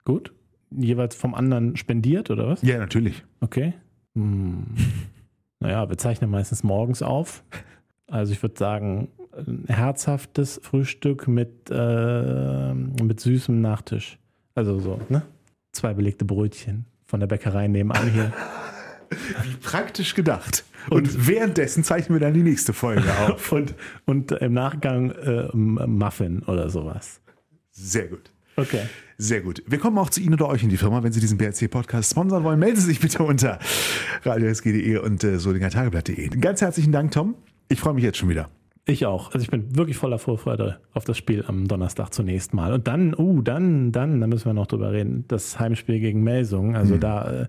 Gut. 0.05 0.33
Jeweils 0.71 1.15
vom 1.15 1.35
anderen 1.35 1.77
spendiert, 1.77 2.31
oder 2.31 2.49
was? 2.49 2.63
Ja, 2.63 2.79
natürlich. 2.79 3.25
Okay. 3.41 3.75
Hm. 4.15 4.65
Naja, 5.61 5.89
wir 5.89 5.97
zeichnen 5.97 6.31
meistens 6.31 6.63
morgens 6.63 7.03
auf. 7.03 7.45
Also 8.07 8.33
ich 8.33 8.43
würde 8.43 8.59
sagen, 8.59 9.09
ein 9.37 9.65
herzhaftes 9.69 10.61
Frühstück 10.63 11.29
mit, 11.29 11.71
äh, 11.71 12.75
mit 12.75 13.21
süßem 13.21 13.61
Nachtisch. 13.61 14.19
Also 14.55 14.79
so, 14.81 15.01
ne? 15.09 15.23
Zwei 15.79 15.95
belegte 15.95 16.25
Brötchen 16.25 16.87
von 17.07 17.21
der 17.21 17.29
Bäckerei 17.29 17.69
nebenan 17.69 18.11
hier. 18.11 18.33
Wie 19.45 19.55
praktisch 19.63 20.17
gedacht. 20.17 20.65
Und, 20.91 21.29
währenddessen 21.29 21.85
zeichnen 21.85 22.19
wir 22.19 22.21
dann 22.21 22.35
die 22.35 22.43
nächste 22.43 22.73
Folge 22.73 23.05
auf. 23.21 23.53
und, 23.53 23.77
und 24.05 24.33
im 24.33 24.55
Nachgang 24.55 25.13
äh, 25.13 25.57
Muffin 25.57 26.43
oder 26.43 26.69
sowas. 26.69 27.21
Sehr 27.71 28.09
gut. 28.09 28.33
Okay. 28.57 28.89
Sehr 29.19 29.41
gut. 29.41 29.63
Wir 29.69 29.79
kommen 29.79 29.97
auch 29.99 30.11
zu 30.11 30.21
Ihnen 30.21 30.35
oder 30.35 30.49
euch 30.49 30.65
in 30.65 30.69
die 30.69 30.77
Firma. 30.77 31.01
Wenn 31.05 31.13
Sie 31.13 31.21
diesen 31.21 31.39
BRC-Podcast 31.39 32.11
sponsern 32.11 32.43
wollen, 32.43 32.59
melden 32.59 32.81
Sie 32.81 32.87
sich 32.87 32.99
bitte 32.99 33.23
unter 33.23 33.61
radiosg.de 34.25 34.97
und 34.97 35.23
äh, 35.23 35.39
solingertageblatt.de. 35.39 36.27
Ganz 36.41 36.61
herzlichen 36.61 36.91
Dank, 36.91 37.13
Tom. 37.13 37.37
Ich 37.69 37.79
freue 37.79 37.95
mich 37.95 38.03
jetzt 38.03 38.19
schon 38.19 38.31
wieder. 38.31 38.51
Ich 38.89 39.05
auch. 39.05 39.35
Also 39.35 39.41
ich 39.45 39.51
bin 39.51 39.77
wirklich 39.77 39.99
voller 39.99 40.19
Vorfreude 40.19 40.81
auf 40.95 41.05
das 41.05 41.19
Spiel 41.19 41.45
am 41.47 41.69
Donnerstag 41.69 42.15
zunächst 42.15 42.55
mal. 42.55 42.73
Und 42.73 42.89
dann, 42.89 43.15
uh, 43.15 43.43
dann, 43.43 43.93
dann, 43.93 44.19
da 44.19 44.27
müssen 44.27 44.47
wir 44.47 44.55
noch 44.55 44.67
drüber 44.67 44.93
reden, 44.93 45.27
das 45.29 45.61
Heimspiel 45.61 46.01
gegen 46.01 46.23
Melsungen. 46.25 46.75
Also 46.75 46.95
Mhm. 46.95 47.01
da, 47.01 47.43
äh, 47.43 47.47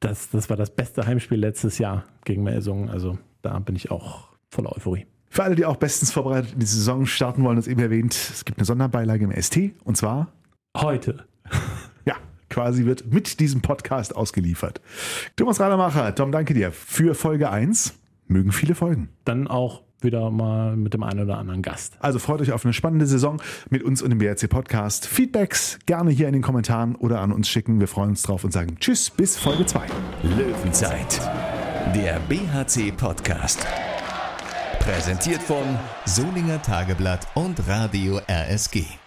das, 0.00 0.28
das 0.28 0.50
war 0.50 0.58
das 0.58 0.68
beste 0.68 1.06
Heimspiel 1.06 1.38
letztes 1.38 1.78
Jahr 1.78 2.04
gegen 2.26 2.42
Melsungen. 2.42 2.90
Also 2.90 3.16
da 3.40 3.58
bin 3.60 3.76
ich 3.76 3.90
auch 3.90 4.28
voller 4.50 4.76
Euphorie. 4.76 5.06
Für 5.30 5.44
alle, 5.44 5.54
die 5.54 5.64
auch 5.64 5.76
bestens 5.76 6.12
vorbereitet 6.12 6.52
in 6.52 6.60
die 6.60 6.66
Saison 6.66 7.06
starten 7.06 7.42
wollen, 7.44 7.56
das 7.56 7.66
eben 7.66 7.80
erwähnt, 7.80 8.12
es 8.12 8.44
gibt 8.44 8.58
eine 8.58 8.66
Sonderbeilage 8.66 9.24
im 9.24 9.32
ST 9.32 9.72
und 9.84 9.96
zwar, 9.96 10.32
Heute. 10.76 11.24
ja, 12.04 12.16
quasi 12.50 12.84
wird 12.84 13.10
mit 13.10 13.40
diesem 13.40 13.62
Podcast 13.62 14.14
ausgeliefert. 14.14 14.82
Thomas 15.36 15.60
Rademacher, 15.60 16.14
Tom, 16.14 16.30
danke 16.30 16.52
dir 16.52 16.72
für 16.72 17.14
Folge 17.14 17.48
1. 17.48 17.94
Mögen 18.26 18.52
viele 18.52 18.74
Folgen. 18.74 19.08
Dann 19.24 19.46
auch 19.48 19.83
wieder 20.04 20.30
mal 20.30 20.76
mit 20.76 20.94
dem 20.94 21.02
einen 21.02 21.20
oder 21.20 21.38
anderen 21.38 21.62
Gast. 21.62 21.96
Also 22.00 22.18
freut 22.18 22.40
euch 22.40 22.52
auf 22.52 22.64
eine 22.64 22.72
spannende 22.72 23.06
Saison 23.06 23.40
mit 23.70 23.82
uns 23.82 24.02
und 24.02 24.10
dem 24.10 24.18
BRC 24.18 24.48
Podcast. 24.48 25.06
Feedbacks 25.06 25.78
gerne 25.86 26.10
hier 26.10 26.28
in 26.28 26.34
den 26.34 26.42
Kommentaren 26.42 26.94
oder 26.96 27.20
an 27.20 27.32
uns 27.32 27.48
schicken. 27.48 27.80
Wir 27.80 27.88
freuen 27.88 28.10
uns 28.10 28.22
drauf 28.22 28.44
und 28.44 28.52
sagen 28.52 28.76
Tschüss 28.78 29.10
bis 29.10 29.36
Folge 29.36 29.66
2. 29.66 29.86
Löwenzeit, 30.22 31.20
der 31.94 32.20
BHC-Podcast. 32.28 33.66
Präsentiert 34.78 35.42
von 35.42 35.64
Solinger 36.04 36.60
Tageblatt 36.60 37.26
und 37.34 37.66
Radio 37.66 38.20
RSG. 38.28 39.03